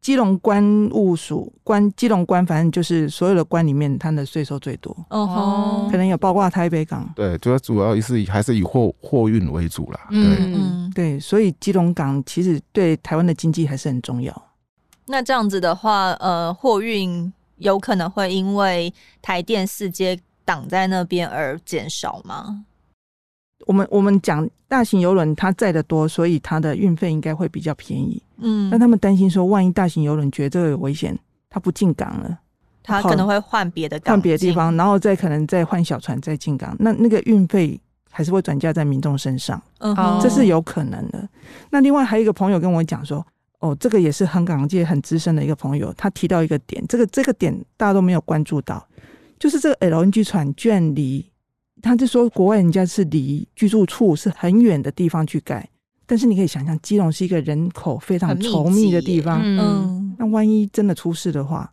[0.00, 4.96] 基隆关务署关基隆关，反正就是所有的关里面，它的税收最多。
[5.10, 7.08] 哦，可能有包括台北港。
[7.14, 10.06] 对，主要主要是以还是以货货运为主啦。
[10.10, 14.42] 对，嗯，对，所以基隆港其实对台湾的经济还是很重要。
[15.06, 22.64] 那这样子的话，呃，货运有可能会因为台电四街挡在那边而减少吗？
[23.68, 28.20] 我们我们讲大型游轮它载的多，所以它的运费应该会比较便宜。
[28.38, 31.16] 嗯，那他们担心说，万一大型游轮觉得这个有危险，
[31.50, 32.38] 它不进港了，
[32.82, 37.78] 它可能会换别的港，换别的地方，然后再可能再换小船再进港，那那个运费
[38.10, 39.60] 还是会转嫁在民众身上。
[39.80, 41.28] 嗯，这是有可能的。
[41.68, 43.22] 那另外还有一个朋友跟我讲说，
[43.58, 48.82] 哦，这个也是很港界很资深的一个朋友，他提到一个点，这个这个点大家都没有关注到，
[49.38, 51.30] 就是这个 LNG 船距离。
[51.80, 55.68] 他就说，国外人家是离居住处是很远的地方去盖，
[56.06, 61.72] 但是你可以想象，基隆是一个人口非常稠密的地方，嗯，那万一真的出事的话，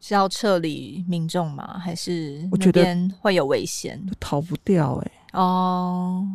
[0.00, 1.78] 是要撤离民众吗？
[1.78, 2.84] 还是我觉得
[3.20, 5.38] 会有危险，逃不掉哎、欸。
[5.38, 6.26] 哦，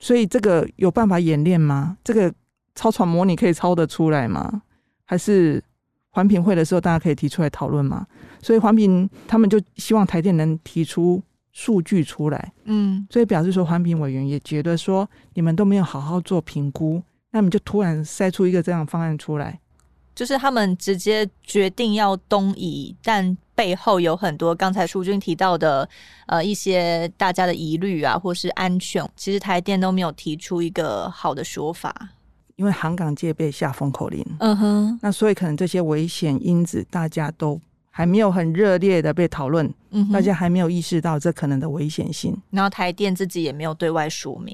[0.00, 1.96] 所以这个有办法演练吗？
[2.04, 2.32] 这个
[2.74, 4.62] 操船模拟可以操得出来吗？
[5.06, 5.62] 还是
[6.10, 8.06] 环评会的时候大家可以提出来讨论吗？
[8.42, 11.22] 所以环评他们就希望台电能提出。
[11.54, 19.60] 数据出来，嗯，所以表示说，环评委员也觉得说，你们都没有好好做评估，那你就突然塞出一个这样的方案出来，
[20.16, 25.88] 就是他们直接决定要东移，但背后有很多刚才淑君提到的，
[26.26, 31.94] 呃，一些大家的疑虑啊，或是安全，其实台电都没有提出一个好的说法，
[32.56, 37.60] 因为航港界被下封口令，嗯哼，那所以可能这些危险因子大家都。
[37.96, 42.36] 还没有很热烈的被讨论，嗯，大家还没有意识到这可能的危险性。
[42.50, 44.52] 然后台电自己也没有对外说明，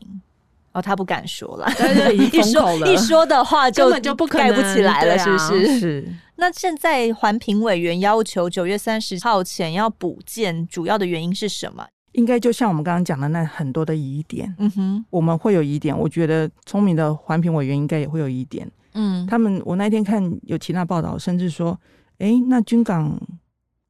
[0.72, 2.92] 哦，他不敢说了，对对，已经封口了。
[2.92, 5.80] 一说一说的话就，就根本就不盖不起来了，是不是？
[5.80, 6.08] 是。
[6.36, 11.86] 那现在环评委员要求九月三十号前要补建，主要的原因是什么？
[12.12, 15.98] 应该就像我们刚刚讲的那很多的疑点，嗯哼，我们会有疑点。
[15.98, 21.80] 我觉得聪明的环评委员应该也会有疑点，嗯，他们我那天看有其他报道，甚至说。
[22.20, 23.18] 哎，那军港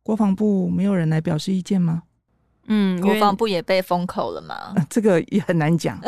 [0.03, 2.03] 国防部没有人来表示意见吗？
[2.67, 4.55] 嗯，国防部也被封口了吗？
[4.77, 5.99] 呃、这个也很难讲。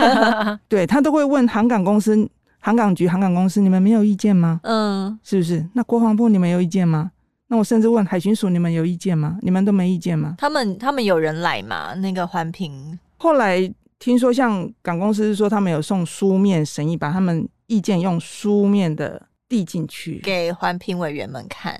[0.68, 4.60] 对，他都会问航港公司、航港局、航港公司，你们没有意见吗？
[4.64, 5.66] 嗯，是不是？
[5.72, 7.10] 那国防部你们有意见吗？
[7.48, 9.38] 那我甚至问海巡署，你们有意见吗？
[9.40, 10.34] 你们都没意见吗？
[10.36, 11.94] 他们他们有人来吗？
[11.94, 19.28] 那个环评后来听说，像港公司说他们有送书面审议，把他们意见用书面的。
[19.52, 21.78] 递进去给环评委员们看，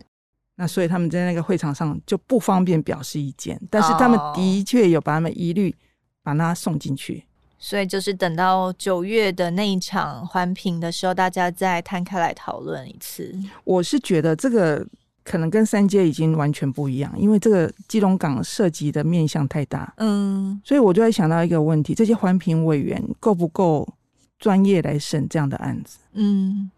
[0.56, 5.74] 那所以他们在那个会场上就不方便表示意见，但是他们的确有把他们一律
[6.22, 7.24] 把它送进去，
[7.58, 13.34] 所以就是等到九月的那一场环评的时候，大家再摊开来讨论一次。
[13.64, 14.86] 我是觉得这个
[15.24, 23.88] 可能跟三阶已经完全不一样，因为这个基隆港涉及的面向太大，嗯，所以我就在想到一个问题：这些环评委员够不够
[24.38, 25.96] 专业来审这样的案子？
[26.12, 26.70] 嗯。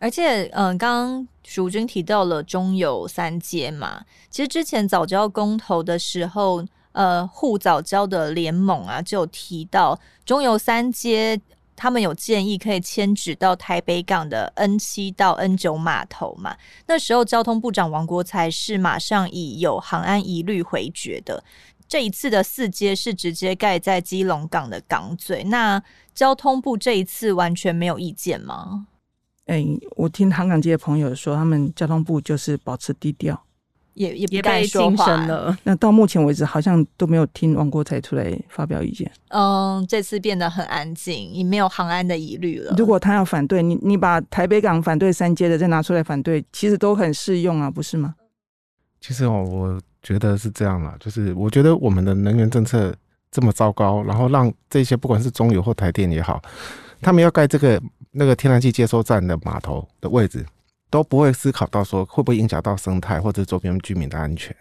[0.00, 11.38] 而且，嗯，刚刚淑君提到了中油三接嘛，其实之前早教公投的时候，呃，护早教的联盟啊，就有提到中油三接，
[11.76, 16.56] 他们有建议可以迁址到台北港的 N 七到 N 九码头嘛。
[16.86, 21.44] 那时候交通部长王国才是马上以有航安疑虑回绝的。
[21.86, 25.82] 这一次的四接是直接盖在基隆港的港嘴，那
[26.14, 28.86] 交通部这一次完全没有意见吗？
[29.50, 33.36] 哎、欸，我听航港界的朋友说，他们交通部就是保持低调，
[33.94, 35.58] 也也不敢说话了。
[35.64, 39.10] 那到目前为止，好像都没有听王国才出来发表意见。
[39.30, 42.72] 嗯，这次变得很安静，也没有航安的疑虑了。
[42.78, 48.14] 如果他要反对你，你把台北港反对三阶的再拿出来反对，其实都很适用啊，不是吗？
[49.00, 52.94] 其实哦，我觉得是这样啦，就是我觉得我们的能源政策
[53.32, 56.40] 这么糟糕，然后让这些不管是中油或台电也好，
[57.02, 57.82] 他们要盖这个。
[58.12, 60.44] 那个天然气接收站的码头的位置
[60.90, 64.54] 都不会思考到说会不会影响到生态或者周边居民的安全，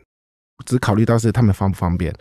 [0.65, 2.13] 只考虑到是他们方不方便。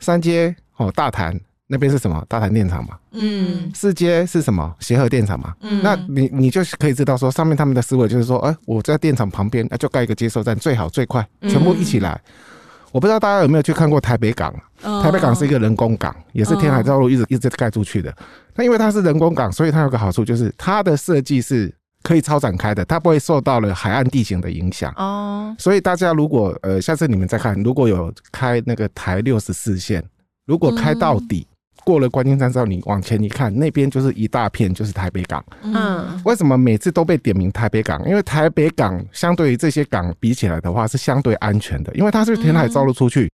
[0.00, 2.24] 三街哦，大潭那边是什么？
[2.28, 2.98] 大潭电厂嘛。
[3.12, 3.70] 嗯。
[3.74, 4.74] 四街是什么？
[4.80, 5.54] 协和电厂嘛。
[5.60, 5.80] 嗯。
[5.82, 12.20] 那你你就可以知道说，上面他们的思维就是说，哎、欸，我在电厂旁边，那就盖一个接收站，最好最快，全部一起来。
[12.24, 12.55] 嗯
[12.96, 14.50] 我不知道大家有没有去看过台北港？
[14.80, 18.10] 台北港是一个人工港，也是填海造路一直一直盖出去的。
[18.54, 21.70] 那因为它是人工港，所以它有个好处就是它的设计是
[22.02, 24.90] 可以超展开的，它不会受到了海岸地形的影响。
[24.96, 30.02] 哦，所以大家如果呃下次你们再看，如果有开那个台六十四线，
[30.46, 31.46] 如果开到底，
[31.86, 35.42] 过了观音山之后，你往前一看，那边就是一大片，就是台北港。
[35.62, 38.04] 嗯，为什么每次都被点名台北港？
[38.08, 43.30] 因为台北港相对于这些港比起来的话，是相对安全的，因为它是填海造陆出去，嗯、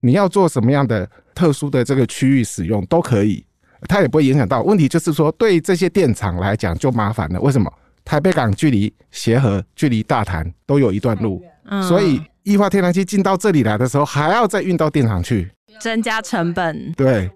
[0.00, 3.46] 你要做什么样的特殊的这个区域使用都可以，
[3.88, 4.62] 它也不会影响到。
[4.62, 7.40] 问题就是说，对这些电厂来讲就麻烦了。
[7.40, 7.72] 为什么？
[8.04, 15.48] 台北港距离协和、距离大潭都有一段路，嗯、所以液化天然气进到这里来的时候，还要再运到电厂去，
[15.80, 16.92] 增加成本。
[16.94, 17.30] 对，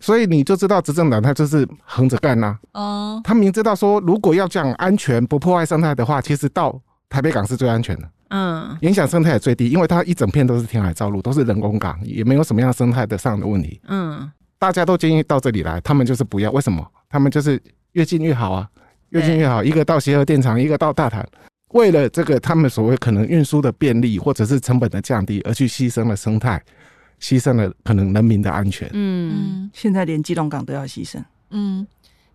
[0.00, 2.58] 所以你就知道执政党他就是横着干呐。
[2.72, 8.08] 哦，他明知道说，如果要讲安全不破坏生态的话，其实到台北港是最安全的。
[8.30, 13.80] 嗯，影响生态也最低，因为它一整片都是填海造陆，都是人工港，也没有什么样生态的上的问题。
[13.88, 16.50] 嗯，大家都建议到这里来，他们就是不要。
[16.50, 16.86] 为什么？
[17.08, 17.60] 他们就是
[17.92, 18.68] 越近越好啊。
[19.10, 21.26] 越近越好，一个到协和电厂，一个到大潭，
[21.70, 26.62] 为了这个他们所谓可能运输的便利或者是成本的降低，而去牺牲了生态，
[27.20, 28.88] 牺牲了可能人民的安全。
[28.92, 31.22] 嗯，现在连基隆港都要牺牲。
[31.50, 31.86] 嗯，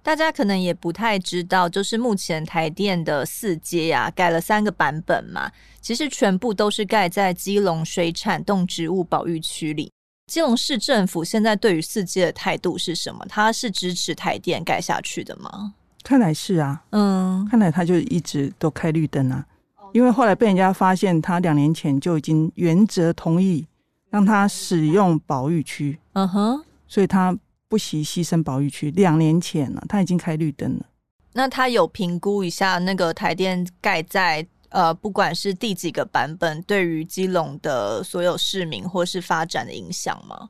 [0.02, 9.92] 大家可能也不太知道，就是目前台电的四阶呀，改了三个版本嘛，其实全部都是盖在基隆水产动植物保育区里。
[10.32, 13.26] 基隆市政府现在对于四阶的态度是什么？
[13.28, 15.74] 他是支持台电盖下去的吗？
[16.02, 19.46] 看来是啊，嗯，看来他就一直都开绿灯啊，
[19.94, 23.66] 因为后来被人家发现，他两年前就已经原则同意
[24.14, 27.36] 让他使用保育区，嗯哼，所以他
[27.68, 28.92] 不惜牺牲保育区。
[28.92, 30.86] 两年前了，他已经开绿灯了。
[31.32, 40.48] 那他有评估一下那个台电盖在呃，不管是第几个版本，对于基隆的所有市民或是发展的影响吗？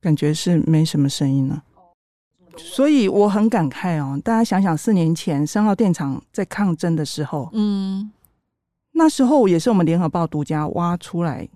[0.00, 1.62] 感觉是没什么声音了。
[2.56, 8.10] 所以我很感慨哦，大家想想，四年前深澳电厂在抗争的时候，嗯，
[8.90, 11.48] 那时候也是我们联合报独家挖出来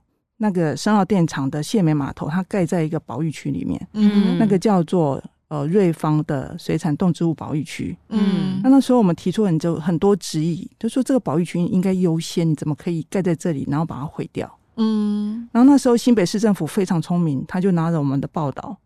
[0.43, 14.59] 那个深澳电厂的谢美码头，它盖在一个保育区里面，嗯，那个叫做呃瑞芳的水产动植物保育区，嗯，那那时候我们提出很就很多质疑，就说这个保育区应该优先，你怎么可以盖在这里，然后把它毁掉？
[14.77, 18.77] 嗯，然后那时候新北市政府非常聪明，他就拿着我们的报道。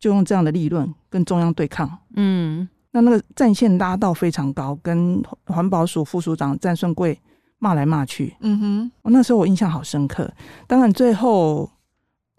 [0.00, 7.16] 就用这样的立论跟中央对抗，嗯，那那个战线拉到非常高，跟环保署副署长詹顺贵
[7.62, 10.28] 骂来骂去，嗯哼，我那时候我印象好深刻。
[10.66, 11.70] 当然最后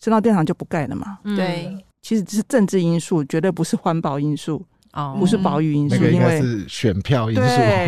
[0.01, 7.41] 深澳电厂就不盖了嘛，对、嗯，其实这是政治因素，绝对不是环保因素，哦，不是保育因素，因为是选票因素，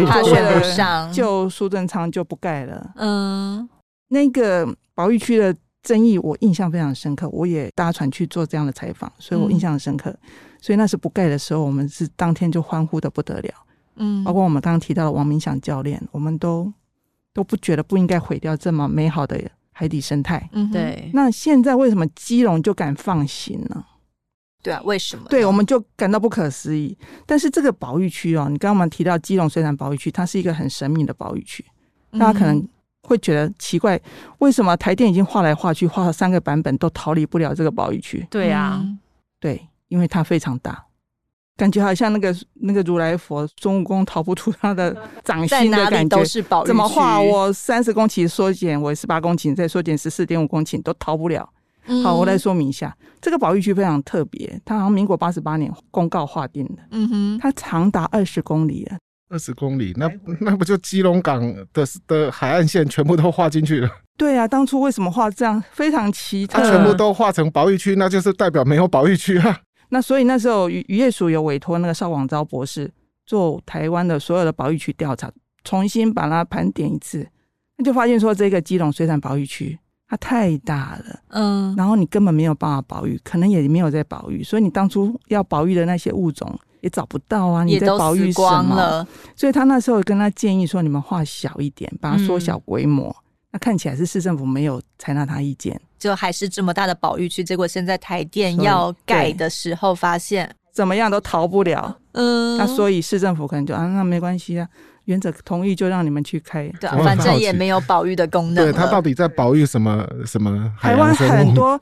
[0.07, 3.67] 他选不上，就苏贞昌就不盖了，嗯，
[4.07, 5.53] 那个保育区的。
[5.85, 10.09] 争议我印象非常深刻，我也搭船去做这样的采访，所以我印象很深刻。
[10.09, 13.53] 嗯、所以那时不盖的时候，我们是当天就欢呼的不得了。
[13.97, 16.73] 嗯，包括我们刚刚提到的王明祥教练，我们都
[17.35, 19.39] 都不觉得不应该毁掉这么美好的
[19.71, 20.49] 海底生态。
[20.53, 21.11] 嗯，对。
[21.13, 23.85] 那现在为什么基隆就敢放行呢？
[24.63, 25.25] 对啊，为什么？
[25.29, 26.97] 对，我们就感到不可思议。
[27.25, 31.63] 但是这个保育区哦，你刚刚我们提到基隆水产保育区，它是一个很神秘的保育区，
[32.13, 32.65] 大家可能。
[33.07, 34.01] 会觉得奇怪，
[34.39, 38.25] 为什么台电已经画来画去，画了三个版本都逃离不了这个保育区？
[38.31, 38.83] 对啊，
[39.39, 40.83] 对，因为它非常大，
[41.57, 46.23] 感觉好像那个那个如来佛孙悟空逃不出他的掌心的感觉。
[46.65, 47.21] 怎么画？
[47.21, 51.49] 我三十公顷缩减为十八公顷，再缩减十四点五公顷都逃不了。
[52.03, 56.81] 好，我来说明一下，这个保育区非常特别，它好像民国八十八年公告划定的。
[56.91, 58.97] 嗯哼，它长达二十公里了。
[59.29, 61.41] 二十公里，那那不就基隆港
[61.73, 63.89] 的的海岸线全部都划进去了？
[64.17, 66.59] 对啊，当初为什么画这样非常奇特？
[66.59, 69.59] 它全部都划成保育区，那就是代表没有保育区啊。
[69.89, 72.91] 那所以那时候渔渔业署有委托那个邵广昭博士
[73.25, 75.31] 做台湾的所有的保育区调查，
[75.63, 77.27] 重新把它盘点一次，
[77.77, 86.59] 那就发现说这个基隆水产保育区它太大了，嗯，然后你根本没有办法保育，可能也没有在保育，所以你当初要保育的那些物种。
[86.81, 87.63] 也找不到啊！
[87.63, 89.07] 你在保育什么？
[89.35, 93.07] 所以他那时候跟他建议说：“你们画小一点，把它缩小规模。
[93.09, 93.15] 嗯”
[93.55, 97.41] 那看起来是市政府没有采纳他意见，就还是这么大的保育区。
[97.41, 101.97] 结果现在台电要改的时候，发现怎么样都逃不了。
[102.11, 104.67] 嗯，那所以市政府可能就啊，那没关系啊，
[105.05, 106.67] 原则同意就让你们去开。
[106.81, 108.61] 对，反正也没有保育的功能。
[108.65, 110.05] 对，他到底在保育什么？
[110.25, 110.69] 什么？
[110.81, 111.79] 台湾很多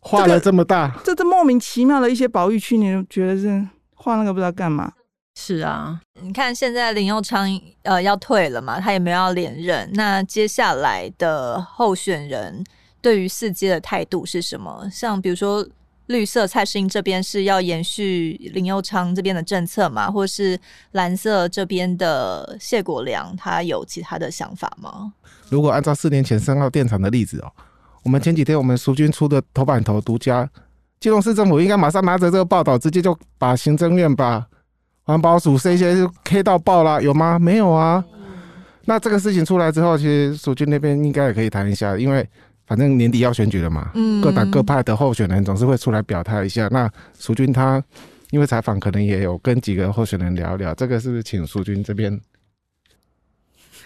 [0.00, 3.66] 画了这么大，这这莫名其妙的一些保育区，你就觉得是？
[3.94, 4.92] 画那个不知道干嘛。
[5.38, 7.46] 是啊，你看现在林佑昌
[7.82, 9.88] 呃要退了嘛，他也没有要连任。
[9.92, 12.64] 那接下来的候选人
[13.02, 14.88] 对于四阶的态度是什么？
[14.90, 15.64] 像比如说
[16.06, 20.58] 绿色蔡适英这边是要延续林佑昌这边的政策嘛，或是
[20.92, 25.12] 蓝色这边的谢国良，他有其他的想法吗？
[25.50, 27.52] 如果按照四年前三号电厂的例子哦，
[28.02, 30.48] 我们前几天我们苏军出的头版头独家。
[30.98, 34.44] 基隆市政府应该马上拿着这个报道，直接就把行政院把
[35.06, 37.38] 环保署 C 些就 K 到爆啦，有吗？
[37.38, 38.04] 没有啊。
[38.84, 42.28] 那这个事情出来之后，其实淑君那边应该也可以谈一下，因为
[42.66, 46.68] 反正年底要选举了嘛，嗯，各党各派的候选人总是会出来表态一下。
[46.72, 47.82] 那淑君他
[48.30, 52.20] 因为采访，可能也有跟几个候选人聊聊，这个是不是请淑君这边？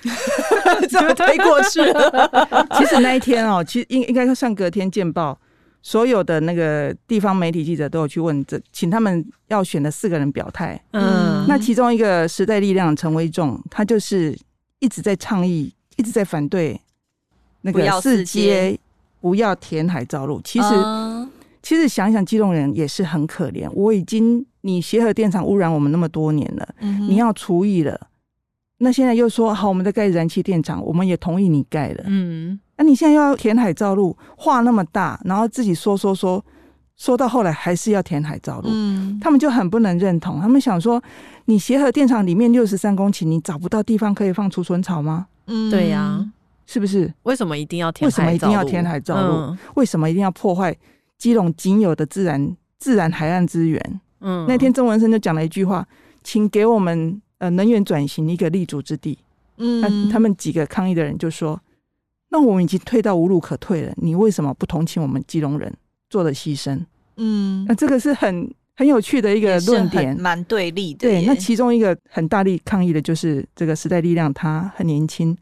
[0.88, 2.66] 怎么推过去了？
[2.78, 5.38] 其实那一天哦，其实应应该算隔天见报，
[5.82, 10.80] 所有的那个地方媒体记者都有去问，这请他们要选的四个人表态。
[10.92, 14.38] 嗯，那其中一个时代力量陈威仲，他就是
[14.78, 16.78] 一直在倡议，一直在反对
[17.62, 18.78] 那个四接
[19.20, 20.40] 不要填海造陆。
[20.42, 21.30] 其实，嗯、
[21.62, 23.70] 其实想想基隆人也是很可怜。
[23.72, 28.08] 我已经你协和电厂污染我们那么多年了，嗯、你要除以了。
[28.82, 32.04] 那现在又说好，我们在盖燃气电厂，我们也同意你盖了。
[32.06, 36.42] 嗯，那你现在要填海造陆，话那么大，然后自己说说说，
[36.96, 38.70] 说到后来还是要填海造陆。
[38.72, 41.02] 嗯，他们就很不能认同，他们想说，
[41.44, 45.26] 你协和电厂里面六十三公顷，你找不到地方可以放储存草吗？
[45.46, 46.26] 嗯，对呀，
[46.64, 47.12] 是不是？
[47.24, 48.10] 为什么一定要填海？
[48.10, 49.34] 为什么一定要填海造陆？
[49.34, 50.74] 嗯，为什么一定要破坏
[51.18, 54.00] 基隆仅有的自然自然海岸资源？
[54.20, 55.86] 嗯，那天曾文生就讲了一句话，
[56.24, 57.20] 请给我们。
[57.40, 59.18] 呃，能源转型一个立足之地。
[59.56, 61.58] 嗯，那他们几个抗议的人就说
[62.30, 65.72] ：“那我们已经退到无路可退了，你为什么不同情我们基隆人
[66.08, 66.80] 做的牺牲？”
[67.22, 71.00] 嗯，那这个是很很有趣的一个论点，蛮对立的。
[71.00, 75.36] 对，那其中一个很大力抗议的就是这个时代力量，他很年轻，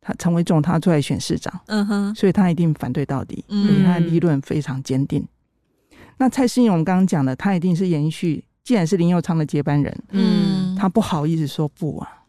[0.00, 5.20] 他陈为仲他出来选市长，嗯哼，所以他一定反对到底，所以他的立论非常坚定。
[5.20, 8.44] 嗯、那蔡诗颖我们刚刚讲的，他一定是延续。
[8.62, 12.24] 既然是林佑昌的接班人，嗯，他不好意思说不啊，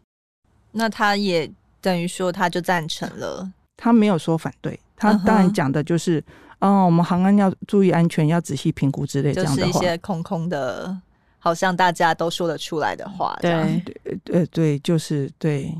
[0.71, 1.51] 那他也
[1.81, 3.51] 等于说他就赞成了，
[3.81, 6.19] 他没有说反对，他当然讲的就是，
[6.59, 10.95] 哦、嗯哼呃，我们航安要注意安全，要仔细评估之类这样的话，就是一些空空的，
[11.39, 15.73] 好像大家都说得出来的话，对，对，对，对，就是对。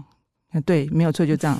[0.66, 1.58] 对，没有错，就这样。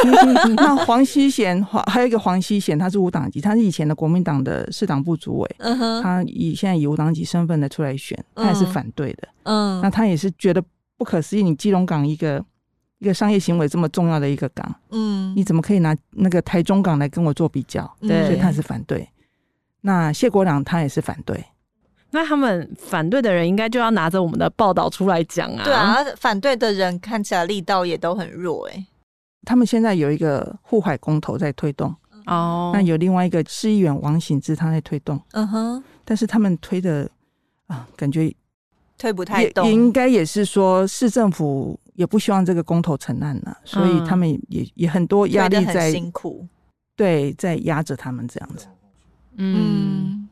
[0.56, 5.56] 那黄熙贤，黄还有一个黄熙贤，他是无党籍，他是以前的国民党的市党部主委。
[5.60, 9.26] 嗯哼，他以现在以无党籍身份的出来选，他也是反对的。
[9.44, 10.62] 嗯，那他也是觉得
[10.98, 12.44] 不可思议，你基隆港一个
[12.98, 17.90] 一个商业行为这么重要的一个港，嗯，你怎么可以拿那个台中港来跟我做比较？
[18.00, 19.08] 对，所以他是反对。
[19.82, 21.44] 那谢国良他也是反对。
[22.10, 25.64] 那他们反对的人应该就要拿着我们的报道出来讲啊！
[25.64, 28.86] 对啊，反对的人看起来力道也都很弱哎。
[29.44, 31.92] 他们现在有一个护海公投在推动
[32.26, 37.10] 哦，那有另外一个市议员王醒之他在推动，嗯哼，但是他们推的
[37.66, 38.32] 啊，感觉
[38.98, 46.46] 推不太动，应该也是说市政府也不希望这个公投成案了，所以他们也也很多压力在辛苦，
[46.96, 48.66] 对，在压着他们这样子，
[49.36, 50.28] 嗯。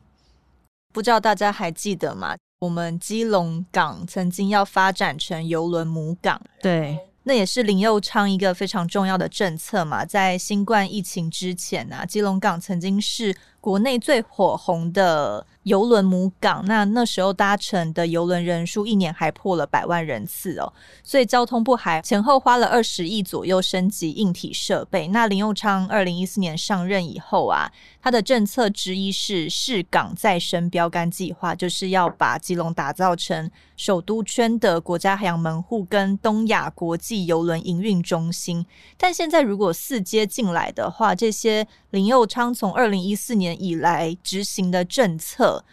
[0.91, 2.35] 不知道大家还记得吗？
[2.59, 10.05] 我们基隆港曾经要发展成邮轮母港，对，那也是林佑昌一个非常重要的政策嘛。
[10.05, 25.07] 在新冠疫情之前啊，基隆港曾经是国内最火红的邮轮母港，那那时候搭乘的邮轮人数一年还破了百万人次哦，所以交通部还前后花了二十亿左右升级硬体设备。
[25.07, 38.65] 那林佑昌二零一四年上任以后啊，他的政策之一是市港再生标杆计划，就是要把基隆打造成首都圈的国家海洋门户跟东亚国际邮轮营运中心。
[38.97, 45.63] 但现在如果四接进来的话，这些林佑昌从二零一四年以来执行的政策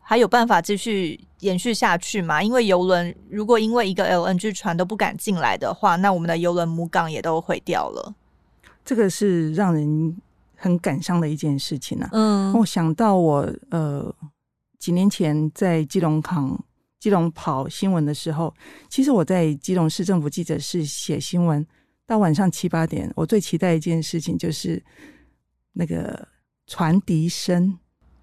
[0.00, 2.42] 还有办法继续延续下去吗？
[2.42, 8.12] 因为游轮如果因为一个 LNG 船都不敢进来的话，那我们的游轮母港也都毁掉了。
[8.84, 10.16] 这个是让人
[10.56, 12.08] 很感伤的一件事情啊。
[12.12, 14.12] 嗯，我想到我呃
[14.80, 16.58] 几年前在基隆港
[16.98, 18.52] 基隆跑新闻的时候，
[18.88, 21.64] 其实我在基隆市政府记者室写新闻，
[22.04, 24.82] 到晚上七八点，我最期待一件事情就是
[25.72, 26.26] 那个。
[26.70, 27.76] 船笛声，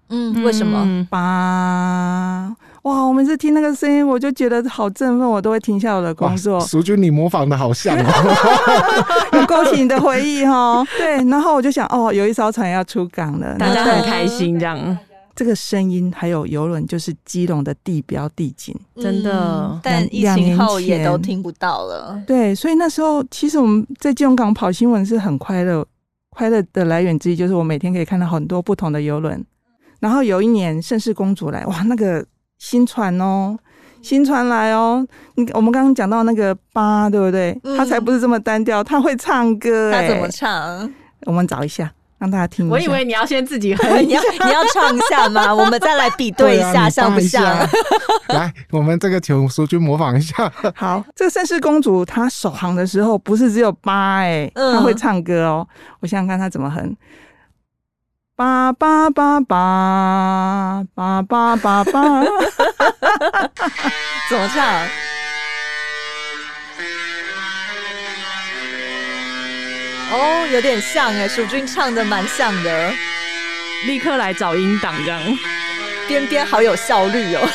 [0.08, 1.06] 嗯，为什么？
[1.10, 3.02] 吧，哇！
[3.06, 6.58] 我每次听那个声音，我就觉得好振奋，我都会停下我的工作。
[6.62, 10.82] 淑君，你模仿的好像哦， 有勾起你的回忆哈。
[10.96, 14.96] 对，然后我就想，哦，有一艘船要出港了，大家很开心这样。
[15.36, 19.68] 这个声音还有游轮，就是基隆的地标地景，真的。
[19.70, 22.18] 嗯、但疫情后也都听不到了。
[22.26, 25.86] 对，所以那时候其实我们在基隆港跑新闻是很快乐。
[26.38, 29.44] 快乐的来源之一就是我每天可以看到很多不同的游轮，
[29.98, 32.24] 然后有一年盛世公主来，哇，那个
[32.58, 33.58] 新船哦，
[34.02, 37.60] 新船来哦，你我们刚刚讲到那个八，对不对？
[37.76, 40.88] 他才不是这么单调，他会唱歌，他怎么唱？
[41.26, 42.68] 我们找一下，让大家听。
[42.68, 45.52] 我以为你要先自己哼， 你要你要唱一下吗？
[45.54, 47.44] 我们再来比对一下，像不像？
[48.28, 50.52] 来，我们这个请淑君模仿一下。
[50.74, 55.66] 好，这个盛世公主她首航的时候不是只有八哎，她会唱歌哦。
[56.00, 56.96] 我想想看她怎么哼。
[58.36, 62.22] 八八八八八八八八，
[64.30, 64.64] 怎么唱？
[70.10, 72.92] 哦，有点像哎，蜀君唱的蛮像的，
[73.86, 75.20] 立刻来找音档这样，
[76.06, 77.48] 边边好有效率哦，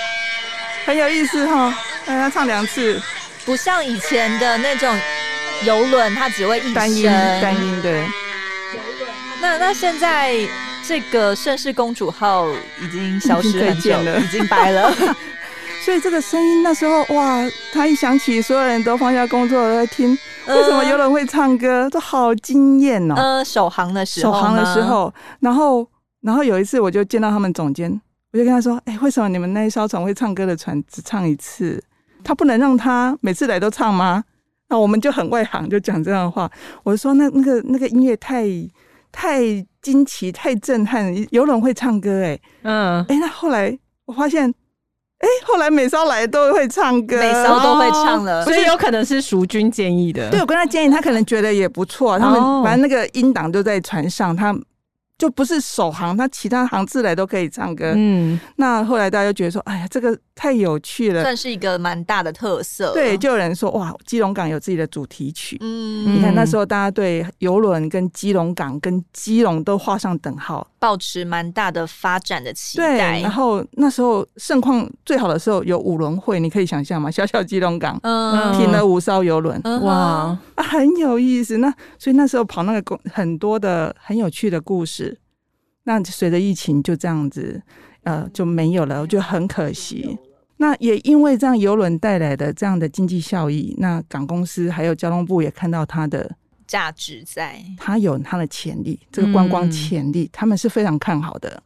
[0.84, 1.74] 很有意思哈、哦。
[2.04, 3.00] 大家唱两次，
[3.44, 4.96] 不像以前的那种
[5.64, 7.04] 游轮，它只会一单音
[7.40, 8.04] 单音对。
[9.40, 10.34] 那那现在
[10.86, 12.48] 这个盛世公主号
[12.80, 14.92] 已经消失很久了，已经掰了。
[15.84, 20.18] 所以这个声音那时候哇，它一响起，所有人都放下工作都在听。
[20.54, 21.88] 为什么游轮会唱歌？
[21.90, 23.14] 都好惊艳哦。
[23.16, 25.86] 呃，首航的时候，首航的时候，然后
[26.20, 27.90] 然后有一次我就见到他们总监，
[28.32, 31.82] 我就跟他说：“哎，为什么你们那一艘船会唱歌的船只唱一次？
[32.24, 34.24] 他不能让他每次来都唱吗？”
[34.68, 36.50] 那我们就很外行，就讲这样的话。
[36.82, 38.46] 我说：“那那个那个音乐太……”
[39.12, 39.40] 太
[39.80, 41.10] 惊奇，太震撼！
[41.30, 44.52] 游轮会唱歌，哎，嗯，哎，那后来我发现，
[45.18, 50.30] 哎，后来美少来都会唱歌，美少都会唱了，所以有可能是淑君建议的。
[50.30, 52.18] 对，我跟他建议，他可能觉得也不错。
[52.18, 54.56] 他们反正那个音档就在船上，他。
[55.18, 57.94] 就不是首航，他其他航次来都可以唱歌。
[57.96, 62.92] 嗯，那后来大家就觉得说，哎呀，这个太有趣了，算是一个蛮大的特色。
[62.92, 65.56] 对，就有人说，哇，基隆港有自己的主题曲。
[65.62, 70.70] 嗯，你看那时候大家对游轮跟基隆港跟基隆都画上等号。
[70.78, 72.98] 保持蛮大的发展的期待。
[72.98, 77.10] 对，然后那时候盛况最好的时候有五轮会，你可以想象吗？
[77.10, 81.56] 小小基隆港，嗯，停了五艘游轮，嗯、哇，啊，很有意思。
[81.56, 85.18] 那所以那时候跑那个公很多的很有趣的故事。
[85.84, 87.62] 那随着疫情就这样子，
[88.02, 90.18] 呃，就没有了，我觉得很可惜。
[90.58, 96.34] 那也因为这样邮轮带来的这样的经济效益，那港公司还有交通部也看到它的。
[96.66, 101.62] 价值在，它有它的潜力，这个观光潜力，嗯、他们是非常看好的。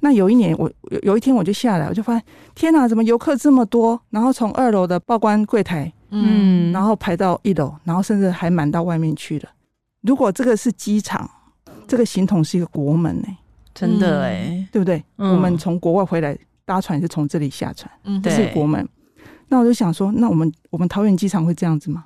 [0.00, 4.00] 那有一年，我有有一天我就下来，我就发现，天哪，怎么游客这么多？
[4.10, 9.48] 然后从二楼的报关柜台，嗯，然后排到一楼，然后甚至还满到外面去了。
[10.00, 11.30] 如果这个是机场，
[11.86, 13.36] 这个形同是一个国门呢、欸，
[13.72, 15.00] 真的哎、欸，对不对？
[15.18, 16.36] 嗯、我们从国外回来
[16.68, 18.86] 搭船是从这里下船，嗯，这是国门。
[19.48, 22.04] 那我就想说，那我们我们桃园机场会这样子吗？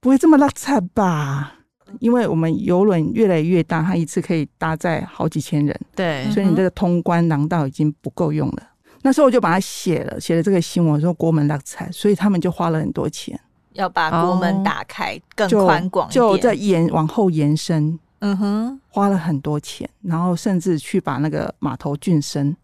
[0.00, 1.52] 不会这么拉扯吧？
[1.98, 8.62] 因为我们游轮越来越大，它一次可以搭载好几千人，对，所以你这个通关廊道已经不够用了。
[9.02, 13.38] 那时候我就把它写了，写了这个新闻，说国门拉扯，所以他们就花了很多钱，
[13.74, 22.56] 要把国门打开更宽广，就在延往后延伸，嗯哼，花了很多钱，然后甚至去把那个码头浚深，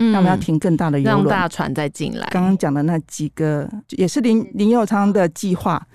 [0.00, 2.26] 嗯，他们要停更大的邮轮，让大船再进来。
[2.30, 5.86] 刚刚讲的那几个也是林林佑昌的计划。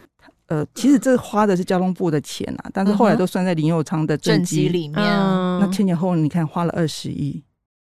[0.47, 5.03] 呃，其实这花的是交通部的钱啊，但是后来都算在林佑昌的政绩里面。
[5.03, 7.43] 嗯、那前前后后你看花了二十亿，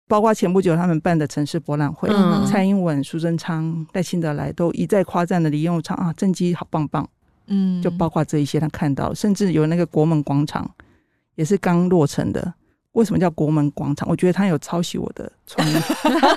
[0.07, 7.05] 包括前不久他们办的城市博览会，嗯、蔡英文、苏贞昌、赖清德来都一再夸赞的林佑昌啊，政绩好棒棒。
[7.47, 10.71] 嗯，就包括这一些他看到，甚至有那个国门广场
[11.35, 12.53] 也是刚落成的。
[12.95, 14.07] 为什么叫国门广场？
[14.09, 15.73] 我觉得他有抄袭我的创意，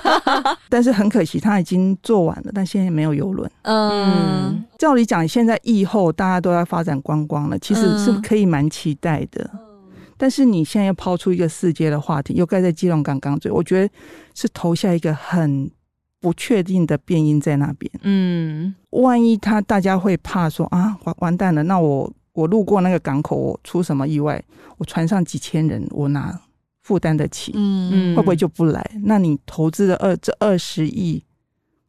[0.69, 3.49] 但是很可惜他已经做完了，但现在没有游轮。
[3.61, 9.49] 嗯，照理讲，现在疫后大家都在发展观光了，其实是可以蛮期待的。
[9.53, 9.59] 嗯、
[10.17, 13.93] 但是你现在又抛出一个世界的话题，又盖在基隆港港嘴，我觉得
[14.35, 15.71] 是投下一个很
[16.19, 17.89] 不确定的变因在那边。
[18.01, 24.43] 嗯，万一他大家会怕说啊，完完蛋了，那我我路过那个港口，我出什么意外，
[24.77, 26.37] 我船上几千人，我拿。
[26.89, 28.83] 负担得起，嗯，会不会就不来？
[29.03, 31.23] 那你投资的二这二十亿，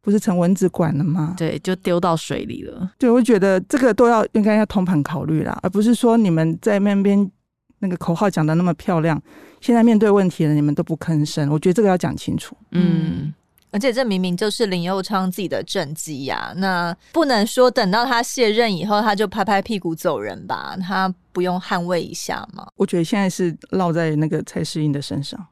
[0.03, 1.33] 不是成蚊子馆了吗？
[1.39, 2.93] 对，就丢到水里了。
[2.99, 7.31] 对，我觉得这个都要应该要通盘考虑啦，而不是说你们在那边
[7.79, 9.19] 那个口号讲的那么漂亮，
[9.63, 11.49] 现在面对问题了，你们都不吭声。
[11.49, 12.55] 我觉得这个要讲清楚。
[12.73, 13.33] 嗯。
[13.71, 20.77] 而且这明明就是林佑昌自己的政绩呀，那不能说等到他卸任以后他就拍拍屁股走人吧？
[20.81, 22.67] 他不用捍卫一下吗？
[22.77, 25.47] 我觉得现在是落在那个蔡世英的身上。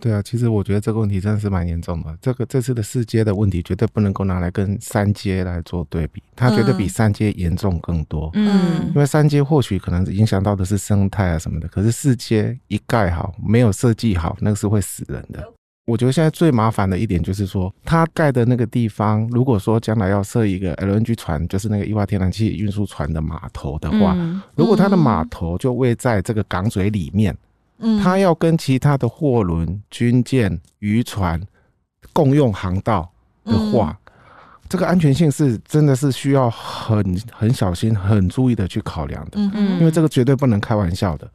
[0.00, 2.16] 对啊，其实我觉得这个问题真的是蛮严重的。
[2.22, 8.30] 这个这次的四阶的问题绝对不能够拿来跟三阶来做对比，它绝对比三阶严重更多。
[8.34, 15.44] 嗯，因为三阶或许可能影响到的是生态啊什么的，可是四阶一盖好没有设计好，那个是会死人的。
[15.88, 27.34] 我觉得现在最麻烦的一点就是说，它盖的那个地方，如果说将来要设一个 LNG 船，就是那个液化天然气运输船的码头的话，嗯、如果它的码头就位在这个港嘴里面，
[27.78, 31.40] 嗯，它要跟其他的货轮、军舰、渔船
[32.12, 33.10] 共用航道
[33.46, 34.12] 的话，嗯、
[34.68, 41.26] 这个安全性是真的是需要很很小心、很注意的去考量的，嗯嗯，因为这个绝对不能开玩笑的。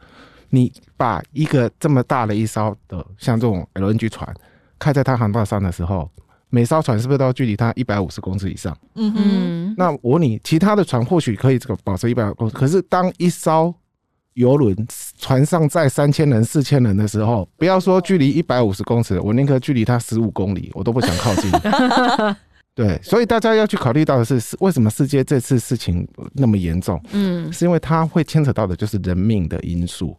[0.54, 4.32] 你把一个这么大的一艘的像这种 LNG 船
[4.78, 6.08] 开在它航道上的时候，
[6.52, 8.78] 每艘船是不是都要距离它一百五十公尺以上？
[8.94, 9.76] 嗯哼。
[9.76, 13.74] 那我你其他的船或许可以这个保持一百公尺，可是当一艘
[14.36, 14.76] 游轮
[15.18, 21.52] 船上载三千人、四千人的时候，不要说距离一百五十公尺，我宁可距离它十五公里，我都不想靠近。
[22.76, 27.04] 对，所以大家要去考虑到的是，为什么世界这次事情那么严重？
[27.12, 30.16] 嗯，是因为它会牵扯到的就是人命的因素。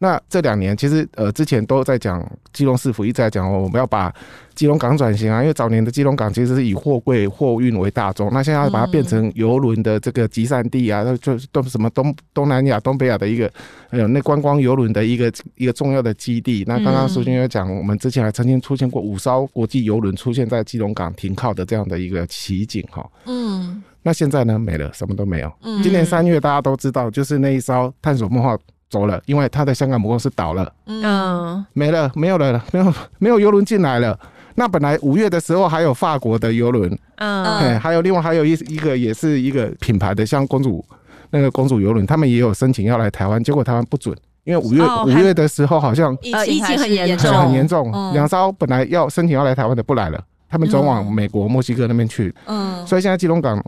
[0.00, 4.14] 那这两年其实呃之前都在讲基隆市府一直在讲哦，我们要把
[4.54, 13.50] 基隆港转型啊，因为早年的基隆港其实是以货柜货运为大宗，那现在要把它变成游轮的这个集散地啊，就都什么东东南亚、东北亚的一个
[13.90, 16.64] 还有那观光游轮的一个一个重要的基地。
[16.66, 23.04] 那刚刚淑君有讲，我们之前还曾经出现过五艘国际游轮出现在基隆港停靠的这样的一个奇景哈。
[23.26, 25.52] 嗯，那现在呢没了，什么都没有。
[25.82, 28.56] 今年三月大家都知道，就是那一艘探索梦号。
[28.90, 34.18] 走了，因为他的香港母公司倒了，嗯，没了，没有了，没有，没有游轮进来了。
[34.54, 40.84] 那本来五月的时候还有法国的游轮，嗯，还有另外还有一一个也是一个品牌的，像公主
[41.30, 53.62] 那个公主游轮，他们也有申请要来台湾，结果台湾不准，因为五月五月的时候好像疫情很严重，很严重，两艘本来要申请要来台湾的不来了，他们转往美国、墨西哥那边去，嗯，所以现在基隆港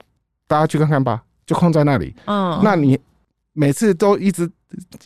[0.48, 2.98] 大家去看看吧，就空在那里，嗯，那你
[3.52, 4.50] 每次都一直。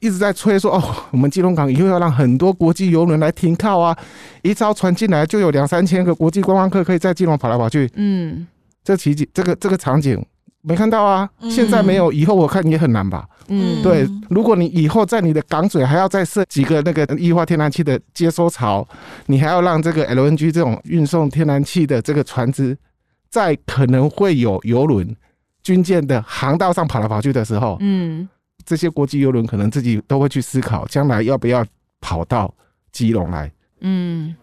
[0.01, 3.97] 一直在吹说哦，我们基隆港以后要让很多国际邮轮来停靠啊，
[4.43, 7.91] 一艘船进来就有两三千个国际观光客可以在基隆跑来跑去。
[7.95, 8.47] 嗯，
[8.83, 10.23] 这奇景，这个这个场景
[10.61, 13.27] 没看到啊，现在没有，以后我看也很难吧。
[13.49, 18.87] 嗯，对，如果你以后在你的港嘴还要再设几个那个液化天然气的接收槽，
[19.27, 22.77] 你还要让这个 LNG 这种运送天然气的这个船只，
[23.31, 25.15] 在可能会有游轮、
[25.63, 28.29] 军舰的航道上跑来跑去的时候，嗯。
[28.65, 31.65] 这些国际邮轮可能自己都会去思考，将来要不要
[32.01, 32.53] 跑到
[32.93, 33.51] 基隆来？
[33.81, 34.35] 嗯，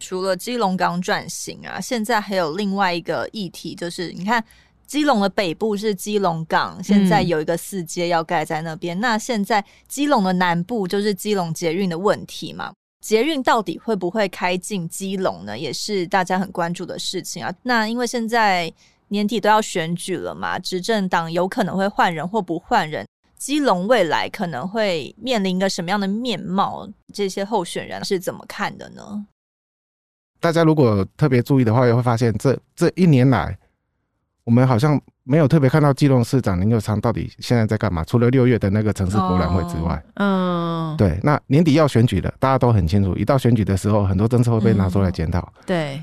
[0.00, 4.44] 除了基隆港转型啊，现在还有另外一个议题，就是你看
[4.86, 8.98] 基隆的北部是基隆港，现在有一个四街要盖在那边。
[8.98, 12.72] 嗯、那现在基隆的南部就是基隆捷运的问题嘛？
[13.00, 15.58] 捷运到底会不会开进基隆呢？
[15.58, 17.54] 也是大家很关注的事情啊。
[17.62, 18.70] 那因为现在
[19.08, 23.06] 年底都要选举了嘛，执政党有可能会换人或不换人。
[23.40, 26.86] 基隆未来可能会面临一个什么样的面貌？
[27.12, 29.26] 这些候选人是怎么看的呢？
[30.38, 33.58] 大家如果特别注意的话，也会发现这这一年来，
[34.44, 38.04] 我们好像没有特别看到基隆市长林佑昌到底现在在干嘛。
[38.04, 45.50] 除了六月的那个城市博览会之外，嗯，对，那年底要选举了，大家都很清楚，一到选举的时候，很多政策会被拿出来检讨。
[45.64, 45.98] 对，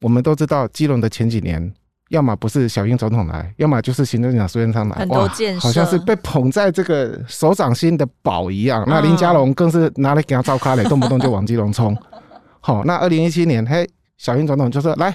[0.00, 1.74] 我们都知道基隆的前几年。
[2.08, 8.82] 要么不是小英总统来，要么就是行政长苏贞昌来，很多建设，好像是被捧在这个手掌心的宝一样。
[8.86, 11.94] 那林佳龙更是拿来给他照咖嘞，动不动就往基隆冲。
[12.60, 13.86] 好，那二零一七年，嘿，
[14.16, 15.14] 小英总统就说来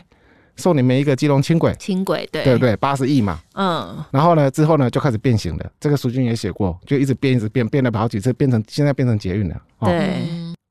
[0.56, 5.66] 送你们一个基隆轻轨，轻轨对对对，八十亿嘛，嗯，然后呢之后呢就开始变形了。
[5.80, 9.60] 这个淑君也写过，就一直变一直变，变了好几次，变成现在变成捷运了。
[9.80, 10.22] 对，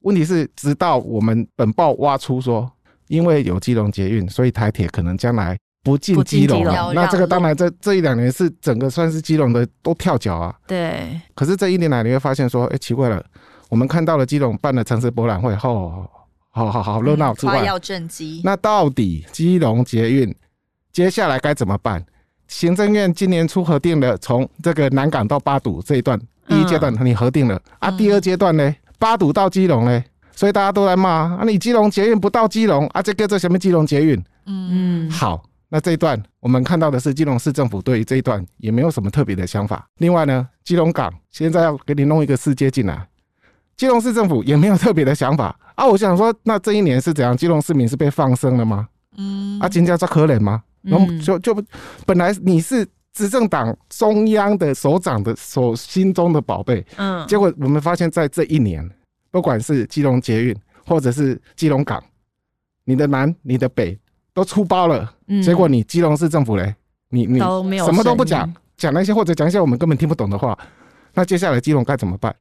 [0.02, 2.70] 问题是直到我们本报挖出说，
[3.08, 5.58] 因为有基隆捷运，所以台铁可能将来。
[5.82, 10.54] 不进基隆了，那这个当然这这一两年是整个算是基隆的都跳脚啊。
[10.66, 11.20] 对。
[11.34, 13.24] 可是这一年来你会发现说，哎，奇怪了，
[13.68, 16.06] 我们看到了基隆办了城市博览会后，
[16.50, 18.40] 好好好热闹之外，要政绩。
[18.44, 20.32] 那到底基隆捷运
[20.92, 22.04] 接下来该怎么办？
[22.46, 27.90] 行政院今年初核定了从这个南港到八堵这一段第一阶段，你核定了啊？
[27.92, 28.76] 第二阶段呢？
[28.98, 30.04] 八堵到基隆呢？
[30.36, 33.02] 所以大家都在骂啊，你基隆捷运不到基隆啊？
[33.02, 34.16] 这个这什么基隆捷运？
[34.46, 35.42] 嗯嗯，好。
[35.74, 39.88] 那这一段我们看到的是基隆市政府对于这一段也没有什么特别的想法。
[39.96, 43.08] 另外呢，基隆港现在要给你弄一个市街进来，
[43.74, 45.86] 基隆市政府也没有特别的想法啊。
[45.86, 47.34] 我想说，那这一年是怎样？
[47.34, 48.86] 基隆市民是被放生了吗？
[49.16, 50.62] 嗯，啊，今天叫可怜吗？
[50.82, 51.64] 然后就就
[52.04, 58.86] 本来你是执政党中央的首长的所心中的宝贝，嗯，结果我们发现在这一年，
[59.30, 60.54] 不管是基隆捷运
[60.84, 62.04] 或者是基隆港，
[62.84, 63.98] 你的南，你的北。
[64.34, 65.12] 都出包了，
[65.42, 66.74] 结果你基隆市政府嘞，
[67.10, 70.58] 你你什么都不讲，讲那些或者讲一些我们根本听不懂的话，
[71.14, 72.34] 那接下来基隆该怎么办？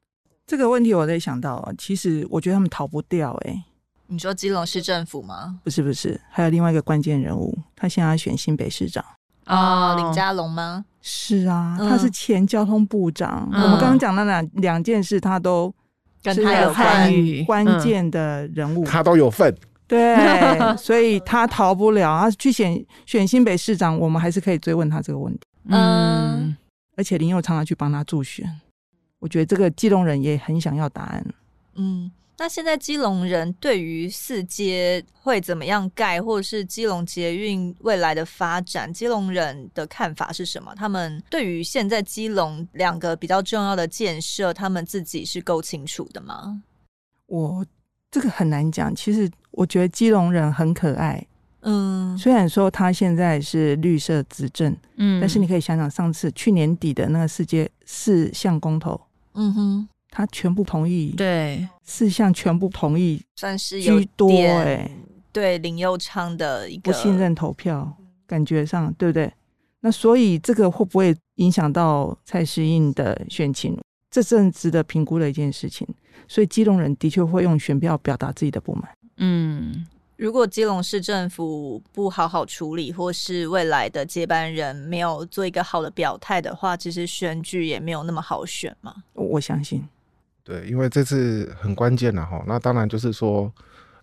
[0.47, 3.63] 这个问题我在想到啊，其实我觉得他们逃不掉哎、欸，
[4.07, 5.59] 你说基隆市政府吗？
[5.63, 9.03] 不是不是，还有另外一个关键人物，他现在要选新北市长
[9.45, 10.85] 啊，林佳龙吗？
[11.01, 13.49] 是啊，他是前交通部长。
[13.51, 15.73] 嗯、我们刚刚讲的两两件事，他都
[16.21, 19.53] 跟他有参与，关键的人物，他都有份。
[19.91, 20.15] 对，
[20.77, 22.17] 所以他逃不了。
[22.21, 25.41] 他去选选新北市长，我们还是可以追问他这个问题。
[25.67, 26.55] 嗯，
[26.95, 28.49] 而且林佑常常去帮他助选，
[29.19, 31.25] 我觉得这个基隆人也很想要答案。
[31.75, 32.09] 嗯。
[32.37, 40.73] 那现在基隆人对于四街会怎么样盖，或者是基隆捷运未来的发展，基隆人的看法是什么？
[40.73, 46.63] 他们对于现在基隆两个比较重要的建设，他们自己是够清楚的吗？
[47.27, 47.63] 我
[48.11, 48.93] 这个很难讲。
[48.93, 51.25] 其实我觉得基隆人很可爱，
[51.61, 58.99] 嗯，虽然说他现在是绿色执政，嗯，但是你可以想想上次去年底的那个四接四项公投，
[59.33, 59.87] 嗯哼。
[60.13, 64.91] 他全部同意，对，四项全部同意，算是居多哎。
[65.31, 67.95] 对林佑昌的一个不信任投票，
[68.27, 69.31] 感觉上对不对？
[69.79, 73.79] 那所以这个会不会影响到蔡适应的选情？
[74.11, 75.87] 这正值得评估的一件事情。
[76.27, 78.83] 所以基隆人的确会用选票表达自己的不满。
[79.17, 79.87] 嗯。
[80.17, 88.93] 如果基隆市政府不好好处理，或是未来的接班人没有做一个好的表态的话，其实选举也没有那么好选嘛。
[89.13, 89.83] 我相信，
[90.43, 92.43] 对，因为这次很关键了哈。
[92.45, 93.51] 那当然就是说，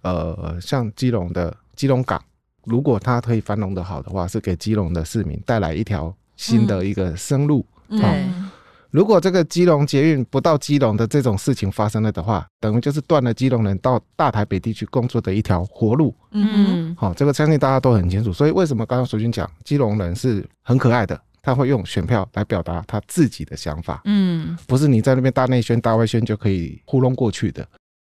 [0.03, 2.21] 呃，像基隆的基隆港，
[2.65, 7.65] 如果它可以繁荣的好的话，是给基隆的市民带来一条新的一个生路。
[7.91, 8.03] 嗯。
[8.03, 8.51] 嗯
[8.91, 16.15] 如果这个基隆捷运不到基隆的这种事情发生了的话，等于就是断了基隆人到大台北地区工作的一条活路。
[16.31, 18.33] 嗯，好，这个相信大家都很清楚。
[18.33, 24.01] 所以为什么刚刚淑君讲基隆人是很可爱的，他会用选票来表达他自己的想法。
[24.05, 27.67] 嗯，不是你在那边大内宣、大外宣就可以糊弄过去的。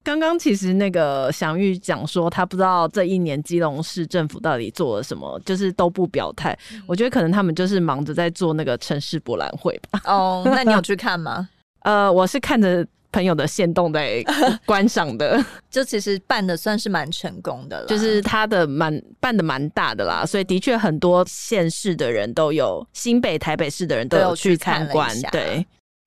[0.02, 6.58] 刚刚其实那个祥玉讲说，他不知道这一年基隆市政府到底做了什么，就是都不表态。
[6.88, 10.02] 我觉得可能他们就是忙着在做那个城市博览会吧。
[10.06, 11.50] 哦，那你有去看吗？
[11.84, 14.24] 呃，我是看着朋友的限动在
[14.66, 15.44] 观赏的。
[15.70, 25.14] 就其实办的算是蛮成功的了，就是他的蛮办的蛮大的啦，所以的确很多县市的人都有，新北、台北市的人都有去参观。
[25.32, 25.66] 对，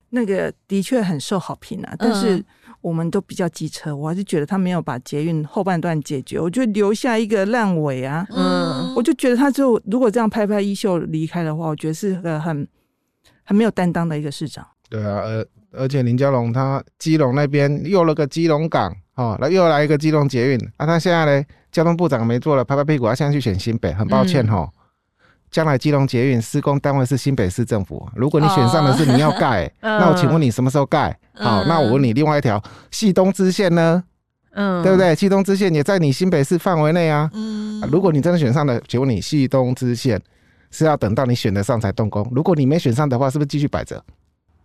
[0.09, 2.37] 那个的确很受好评啊，但是。
[2.37, 2.45] 嗯
[2.83, 8.27] 我们都比较机车，我还是觉得他没有把捷运后半段解决，我就留下一个烂尾啊。
[8.29, 12.67] 嗯，我就觉得他就如果这样拍拍衣袖离开的话，我觉得是个很
[13.43, 14.67] 很没有担当的一个市长。
[14.89, 24.69] 对啊，而而且林佳龙他基隆那边又了个基隆港，哦，那又来一个基隆捷运啊，他现在呢交通部长没做了，拍拍屁股，他现在去选新北，很抱歉哈。
[24.71, 24.79] 嗯
[25.53, 28.09] 将来基隆捷运施工单位是新北市政府。
[28.15, 31.15] 如果你选上的是你要盖，哦、那我请问你什么时候盖？
[31.35, 32.59] 嗯、好，那我问你另外一条
[32.91, 34.03] 汐东支线呢？
[34.55, 35.15] 嗯，对不对？
[35.15, 37.29] 汐东支线也在你新北市范围内啊。
[37.33, 40.19] 嗯，如果你真的选上了，请问你汐东支线
[40.71, 42.27] 是要等到你选得上才动工？
[42.33, 44.03] 如果你没选上的话，是不是继续摆着？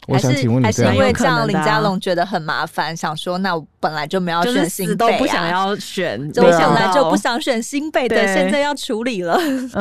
[0.09, 9.36] 我想请问你，还是因为这样林佳龙觉得很麻烦，想说那我本来就没有选新北、啊，都不想要选，就本来就不想选新北的，对现在要处理了。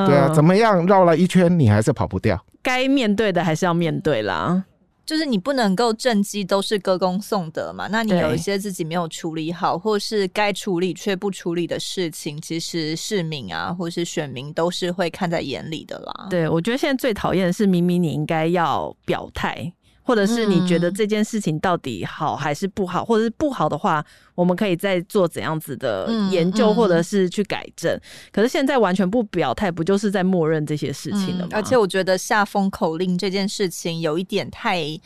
[0.06, 2.38] 对啊，怎么样绕了一圈，你还是跑不掉。
[2.62, 4.66] 该面对的还是要面对啦，
[5.06, 7.88] 就是你不能够政绩都是歌功颂德嘛。
[7.90, 16.28] 那你有一些自己没有处理好，或是该处理却不处理的事情，其实市民啊，或是选民都是会看在眼里的啦。
[16.30, 19.72] 对，我觉得现在最讨厌的是，明明你应该要表态。
[20.08, 24.02] 或者是你觉得这件事情到底好还是不好，嗯、或者是不好的话，
[24.36, 27.94] 我们可以再做怎样子的研究，或者是去改正。
[27.94, 28.02] 嗯嗯、
[28.32, 31.50] 可是现在完全不表态，不就是在默认这些事情了吗？
[31.52, 34.98] 而且我觉得下封口令这件事情有一点太。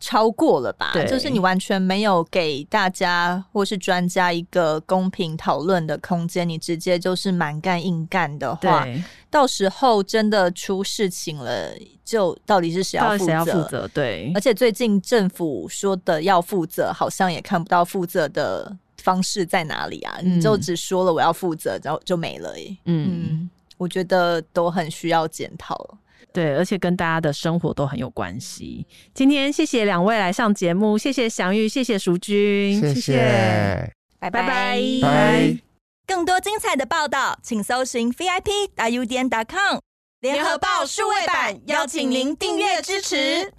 [0.00, 0.92] 超过了吧？
[1.06, 8.86] 就是你完全没有给大家或是专家一个公平讨论的空间，你直接就是蛮干硬干的话，
[9.28, 11.70] 到时候真的出事情了，
[12.02, 13.24] 就到底是谁要负责？
[13.26, 13.86] 谁要负责？
[13.92, 20.16] 对，而且最近政府说的要负责，好像也看不到负责的方式在哪里啊？
[20.22, 22.74] 嗯、你就只说了我要负责，然后就没了耶。
[22.86, 25.98] 嗯，嗯，我觉得都很需要检讨。
[26.32, 28.86] 对，而且跟大家的生活都很有关系。
[29.12, 35.58] 今天谢谢两位来上节目，谢谢祥玉，谢谢淑君，谢谢，拜拜拜拜。
[36.06, 39.78] 更多精彩的报道，请搜寻 VIP 大 U 点 com
[40.20, 43.52] 联合报数位版，邀请您订阅支持。